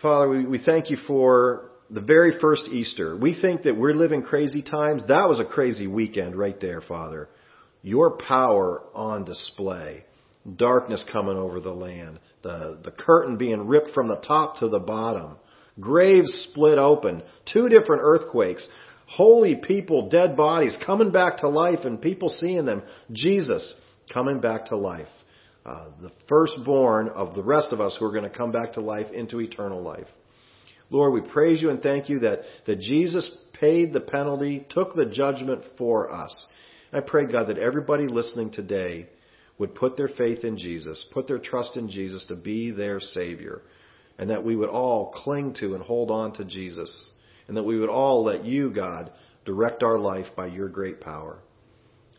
Father, 0.02 0.30
we, 0.30 0.46
we 0.46 0.64
thank 0.64 0.90
you 0.90 0.98
for 1.08 1.70
the 1.90 2.02
very 2.02 2.40
first 2.40 2.68
Easter. 2.70 3.16
We 3.16 3.40
think 3.40 3.64
that 3.64 3.78
we're 3.78 3.94
living 3.94 4.24
crazy 4.24 4.64
times. 4.64 5.06
That 5.08 5.28
was 5.28 5.40
a 5.40 5.46
crazy 5.46 5.88
weekend 5.88 6.36
right 6.36 6.60
there, 6.60 6.82
Father. 6.82 7.30
Your 7.84 8.18
power 8.18 8.82
on 8.94 9.26
display. 9.26 10.06
Darkness 10.56 11.06
coming 11.12 11.38
over 11.38 11.60
the 11.60 11.74
land. 11.74 12.20
The, 12.42 12.80
the 12.84 12.92
curtain 12.92 13.38
being 13.38 13.68
ripped 13.68 13.92
from 13.92 14.08
the 14.08 14.24
top 14.28 14.58
to 14.58 14.70
the 14.70 14.80
bottom. 14.80 15.36
Graves 15.80 16.48
split 16.50 16.80
open. 16.80 17.22
Two 17.52 17.70
different 17.70 18.02
earthquakes 18.04 18.68
holy 19.12 19.56
people, 19.56 20.08
dead 20.10 20.38
bodies 20.38 20.78
coming 20.86 21.12
back 21.12 21.38
to 21.38 21.50
life 21.50 21.80
and 21.84 22.02
people 22.02 22.30
seeing 22.30 22.66
them. 22.66 22.82
Jesus 23.12 23.76
coming 24.14 24.40
back 24.40 24.68
to 24.68 24.78
life. 24.78 25.08
Uh, 25.66 25.90
the 26.02 26.12
firstborn 26.30 27.10
of 27.10 27.36
the 27.36 27.44
rest 27.44 27.72
of 27.72 27.82
us 27.82 27.96
who 28.00 28.06
are 28.06 28.12
going 28.12 28.24
to 28.24 28.36
come 28.36 28.52
back 28.52 28.74
to 28.74 28.80
life 28.80 29.12
into 29.12 29.42
eternal 29.42 29.82
life. 29.82 30.08
Lord, 30.90 31.14
we 31.14 31.30
praise 31.30 31.62
you 31.62 31.70
and 31.70 31.82
thank 31.82 32.10
you 32.10 32.20
that, 32.20 32.40
that 32.66 32.80
Jesus 32.80 33.30
paid 33.60 33.94
the 33.94 34.02
penalty, 34.02 34.66
took 34.70 34.96
the 34.96 35.06
judgment 35.06 35.64
for 35.78 36.12
us. 36.12 36.48
I 36.94 37.02
pray, 37.02 37.26
God, 37.26 37.50
that 37.50 37.58
everybody 37.58 38.08
listening 38.08 38.52
today 38.52 39.08
would 39.58 39.76
put 39.76 39.98
their 39.98 40.10
faith 40.10 40.44
in 40.44 40.58
Jesus, 40.58 41.06
put 41.14 41.28
their 41.28 41.38
trust 41.38 41.78
in 41.78 41.90
Jesus 41.90 42.26
to 42.30 42.36
be 42.36 42.72
their 42.72 43.00
Savior, 43.00 43.62
and 44.18 44.30
that 44.30 44.44
we 44.44 44.56
would 44.56 44.70
all 44.70 45.12
cling 45.12 45.54
to 45.60 45.76
and 45.76 45.84
hold 45.84 46.10
on 46.12 46.34
to 46.34 46.46
Jesus 46.46 47.12
and 47.52 47.58
that 47.58 47.64
we 47.64 47.78
would 47.78 47.90
all 47.90 48.24
let 48.24 48.46
you, 48.46 48.70
God, 48.70 49.12
direct 49.44 49.84
our 49.84 50.00
life 50.00 50.28
by 50.38 50.48
your 50.48 50.70
great 50.70 51.02
power. 51.02 51.40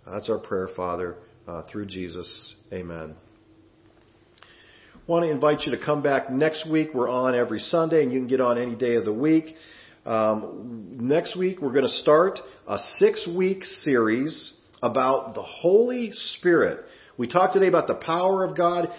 That's 0.05 0.28
our 0.28 0.37
prayer, 0.39 0.68
Father, 0.76 1.16
uh, 1.49 1.62
through 1.72 1.87
Jesus. 1.87 2.55
Amen. 2.70 3.14
I 4.43 4.99
want 5.07 5.24
to 5.24 5.30
invite 5.30 5.62
you 5.62 5.72
to 5.74 5.83
come 5.83 6.03
back 6.03 6.30
next 6.30 6.70
week. 6.70 6.89
We're 6.93 7.09
on 7.09 7.35
every 7.35 7.61
Sunday, 7.61 8.03
and 8.03 8.12
you 8.12 8.18
can 8.18 8.28
get 8.28 8.43
on 8.43 8.59
any 8.59 8.74
day 8.74 8.97
of 8.97 9.07
the 9.07 9.12
week. 9.14 9.55
Um, 10.05 10.99
next 11.01 11.35
week, 11.35 11.62
we're 11.62 11.72
going 11.72 11.87
to 11.87 11.97
start 12.03 12.39
a 12.68 12.76
six 12.97 13.26
week 13.26 13.64
series 13.64 14.53
about 14.83 15.35
the 15.35 15.43
Holy 15.43 16.11
Spirit. 16.12 16.85
We 17.16 17.26
talked 17.26 17.55
today 17.55 17.68
about 17.68 17.87
the 17.87 17.95
power 17.95 18.45
of 18.45 18.55
God. 18.55 18.91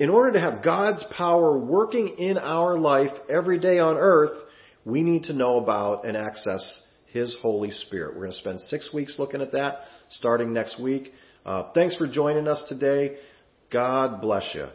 In 0.00 0.10
order 0.10 0.32
to 0.32 0.40
have 0.40 0.64
God's 0.64 1.04
power 1.16 1.56
working 1.56 2.16
in 2.18 2.38
our 2.38 2.76
life 2.76 3.12
every 3.30 3.60
day 3.60 3.78
on 3.78 3.96
earth, 3.96 4.45
we 4.86 5.02
need 5.02 5.24
to 5.24 5.32
know 5.32 5.58
about 5.58 6.06
and 6.06 6.16
access 6.16 6.82
His 7.06 7.36
Holy 7.42 7.72
Spirit. 7.72 8.14
We're 8.14 8.22
going 8.22 8.32
to 8.32 8.38
spend 8.38 8.60
six 8.60 8.94
weeks 8.94 9.16
looking 9.18 9.42
at 9.42 9.52
that 9.52 9.80
starting 10.08 10.54
next 10.54 10.80
week. 10.80 11.12
Uh, 11.44 11.72
thanks 11.74 11.96
for 11.96 12.06
joining 12.06 12.46
us 12.46 12.64
today. 12.68 13.16
God 13.70 14.22
bless 14.22 14.54
you. 14.54 14.68